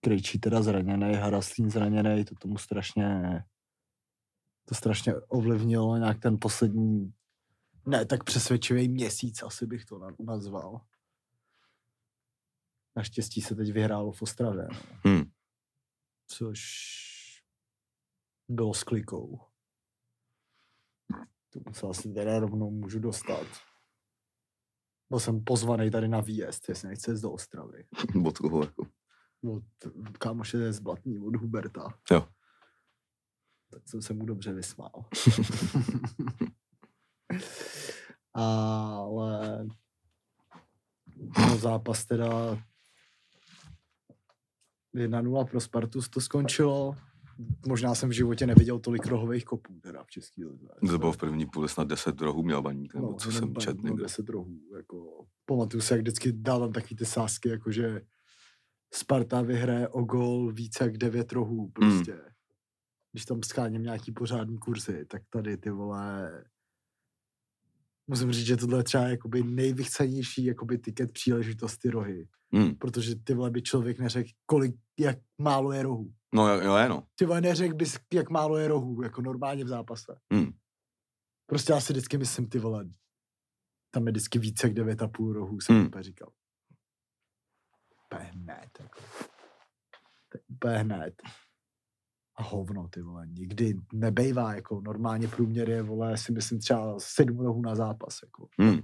Krejčí 0.00 0.38
teda 0.38 0.62
zraněný, 0.62 1.14
Haraslín 1.14 1.70
zraněný, 1.70 2.24
to 2.24 2.34
tomu 2.34 2.58
strašně 2.58 3.42
to 4.70 4.74
strašně 4.74 5.14
ovlivnilo 5.14 5.96
nějak 5.96 6.20
ten 6.20 6.36
poslední 6.40 7.12
ne 7.90 8.06
tak 8.06 8.24
přesvědčivý 8.24 8.88
měsíc, 8.88 9.42
asi 9.42 9.66
bych 9.66 9.84
to 9.84 9.98
na- 9.98 10.16
nazval. 10.20 10.80
Naštěstí 12.96 13.40
se 13.40 13.54
teď 13.54 13.72
vyhrálo 13.72 14.12
v 14.12 14.22
Ostravě, 14.22 14.68
no, 14.72 14.78
Hmm. 15.04 15.30
což 16.26 16.60
bylo 18.48 18.74
s 18.74 18.84
klikou. 18.84 19.40
Tomu 21.50 21.74
se 21.74 21.86
asi 21.86 22.12
teda 22.12 22.38
rovnou 22.38 22.70
můžu 22.70 22.98
dostat. 22.98 23.46
Byl 25.10 25.20
jsem 25.20 25.44
pozvaný 25.44 25.90
tady 25.90 26.08
na 26.08 26.20
výjezd, 26.20 26.68
jestli 26.68 26.88
nechce 26.88 27.12
jít 27.12 27.20
do 27.20 27.32
Ostravy. 27.32 27.86
Od 28.26 28.38
koho 28.38 28.62
jako. 28.64 28.86
Od 29.42 29.62
kámoše 30.18 30.58
je 30.58 30.72
z 30.72 30.80
Blatní, 30.80 31.18
od 31.18 31.36
Huberta. 31.36 31.98
Jo. 32.10 32.28
Tak 33.70 33.88
jsem 33.88 34.02
se 34.02 34.14
mu 34.14 34.24
dobře 34.26 34.52
vysmál. 34.52 34.92
Ale 38.40 39.66
no, 41.38 41.56
zápas 41.56 42.04
teda 42.04 42.58
1-0 44.94 45.46
pro 45.46 45.60
Spartus 45.60 46.08
to 46.08 46.20
skončilo. 46.20 46.96
Možná 47.66 47.94
jsem 47.94 48.08
v 48.08 48.12
životě 48.12 48.46
neviděl 48.46 48.78
tolik 48.78 49.06
rohových 49.06 49.44
kopů 49.44 49.80
teda 49.80 50.04
v 50.04 50.10
České 50.10 50.46
lize. 50.46 50.68
To 50.88 50.98
bylo 50.98 51.12
v 51.12 51.16
první 51.16 51.46
půli 51.46 51.68
snad 51.68 51.88
10 51.88 52.20
rohů 52.20 52.42
měl 52.42 52.62
baník, 52.62 52.94
nebo 52.94 53.14
co 53.14 53.28
jenom 53.28 53.40
jsem 53.40 53.54
tam 53.54 53.60
čet 53.60 53.76
bylo 53.76 53.88
někde. 53.88 54.02
10 54.02 54.28
rohů. 54.28 54.60
Jako, 54.76 55.26
pamatuju 55.44 55.80
si, 55.80 55.92
jak 55.92 56.00
vždycky 56.00 56.32
dávám 56.32 56.72
takový 56.72 56.96
ty 56.96 57.06
sásky, 57.06 57.48
jako 57.48 57.72
že 57.72 58.00
Sparta 58.94 59.42
vyhraje 59.42 59.88
o 59.88 60.02
gol 60.02 60.52
více 60.52 60.84
jak 60.84 60.96
9 60.98 61.32
rohů 61.32 61.68
prostě. 61.68 62.12
Mm. 62.12 62.20
Když 63.12 63.24
tam 63.24 63.42
scháním 63.42 63.82
nějaký 63.82 64.12
pořádný 64.12 64.58
kurzy, 64.58 65.06
tak 65.06 65.22
tady 65.30 65.56
ty 65.56 65.70
vole 65.70 66.44
musím 68.10 68.32
říct, 68.32 68.46
že 68.46 68.56
tohle 68.56 68.78
je 68.78 68.84
třeba 68.84 69.08
jakoby 69.08 69.42
nejvychcenější 69.42 70.44
jakoby 70.44 70.78
tiket 70.78 71.12
příležitosti 71.12 71.90
rohy. 71.90 72.28
Hmm. 72.52 72.74
Protože 72.74 73.16
ty 73.16 73.34
vole 73.34 73.50
by 73.50 73.62
člověk 73.62 73.98
neřekl, 73.98 74.30
kolik, 74.46 74.74
jak 74.98 75.18
málo 75.38 75.72
je 75.72 75.82
rohů. 75.82 76.12
No 76.34 76.48
jo, 76.48 76.60
jo, 76.60 76.88
no. 76.88 77.02
Ty 77.14 77.24
vole 77.24 77.40
neřekl 77.40 77.74
bys, 77.74 77.98
jak 78.12 78.30
málo 78.30 78.56
je 78.56 78.68
rohů, 78.68 79.02
jako 79.02 79.22
normálně 79.22 79.64
v 79.64 79.68
zápase. 79.68 80.18
Hmm. 80.32 80.52
Prostě 81.46 81.72
já 81.72 81.80
si 81.80 81.92
vždycky 81.92 82.18
myslím, 82.18 82.48
ty 82.48 82.58
vole, 82.58 82.88
tam 83.90 84.06
je 84.06 84.12
vždycky 84.12 84.38
více 84.38 84.66
jak 84.66 84.76
9,5 84.76 85.32
rohů, 85.32 85.60
jsem 85.60 85.76
Hmm. 85.76 85.86
úplně 85.86 86.02
říkal. 86.02 86.32
Úplně 88.04 88.30
hned, 88.30 88.70
jako. 88.80 89.00
Úplně 90.48 90.76
hned. 90.76 91.22
A 92.40 92.42
hovno, 92.42 92.88
ty 92.88 93.02
vole, 93.02 93.26
nikdy 93.26 93.74
nebejvá, 93.92 94.54
jako 94.54 94.80
normálně 94.80 95.28
průměr 95.28 95.70
je, 95.70 95.82
vole, 95.82 96.18
si 96.18 96.32
myslím 96.32 96.58
třeba 96.58 96.94
7 96.98 97.38
rohů 97.38 97.62
na 97.62 97.74
zápas, 97.74 98.18
jako. 98.22 98.48
Hmm. 98.58 98.80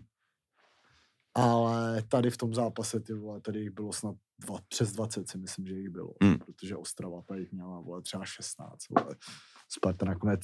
Ale 1.35 2.03
tady 2.03 2.31
v 2.31 2.37
tom 2.37 2.55
zápase, 2.55 3.01
ty 3.01 3.15
vole, 3.15 3.41
tady 3.41 3.61
jich 3.61 3.71
bylo 3.71 3.93
snad 3.93 4.15
dva, 4.39 4.59
přes 4.69 4.93
20, 4.93 5.29
si 5.29 5.39
myslím, 5.39 5.67
že 5.67 5.75
jich 5.75 5.89
bylo. 5.89 6.15
Hmm. 6.23 6.39
Protože 6.39 6.77
Ostrava 6.77 7.23
tady 7.23 7.41
jich 7.41 7.53
měla, 7.53 7.81
vole, 7.81 8.03
třeba 8.03 8.25
16, 8.25 8.89
vole. 8.91 9.17
Sparta 9.69 10.07
nakonec 10.07 10.41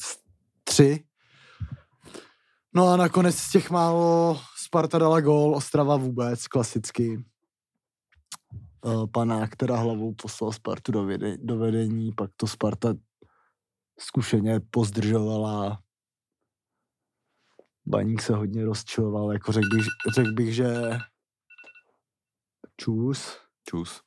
3. 0.65 1.05
No 2.75 2.89
a 2.89 2.97
nakonec 2.97 3.37
z 3.37 3.51
těch 3.51 3.71
málo 3.71 4.41
Sparta 4.57 4.99
dala 4.99 5.21
gól, 5.21 5.55
Ostrava 5.57 5.97
vůbec, 5.97 6.47
klasicky. 6.47 7.25
Eh, 8.87 9.07
Panák 9.13 9.57
teda 9.57 9.77
hlavou 9.77 10.15
poslal 10.15 10.53
Spartu 10.53 10.93
do, 10.93 11.05
vede, 11.05 11.37
do 11.39 11.59
vedení, 11.59 12.13
pak 12.13 12.31
to 12.37 12.47
Sparta 12.47 12.95
zkušeně 13.99 14.61
pozdržovala. 14.61 15.83
Baník 17.87 18.23
se 18.23 18.35
hodně 18.35 18.65
rozčiloval, 18.65 19.33
jako 19.33 19.53
řekl 19.53 19.69
bych, 19.77 19.87
řekl 20.15 20.33
bych, 20.33 20.55
že 20.55 20.67
čus. 22.77 23.39
Čus. 23.69 24.03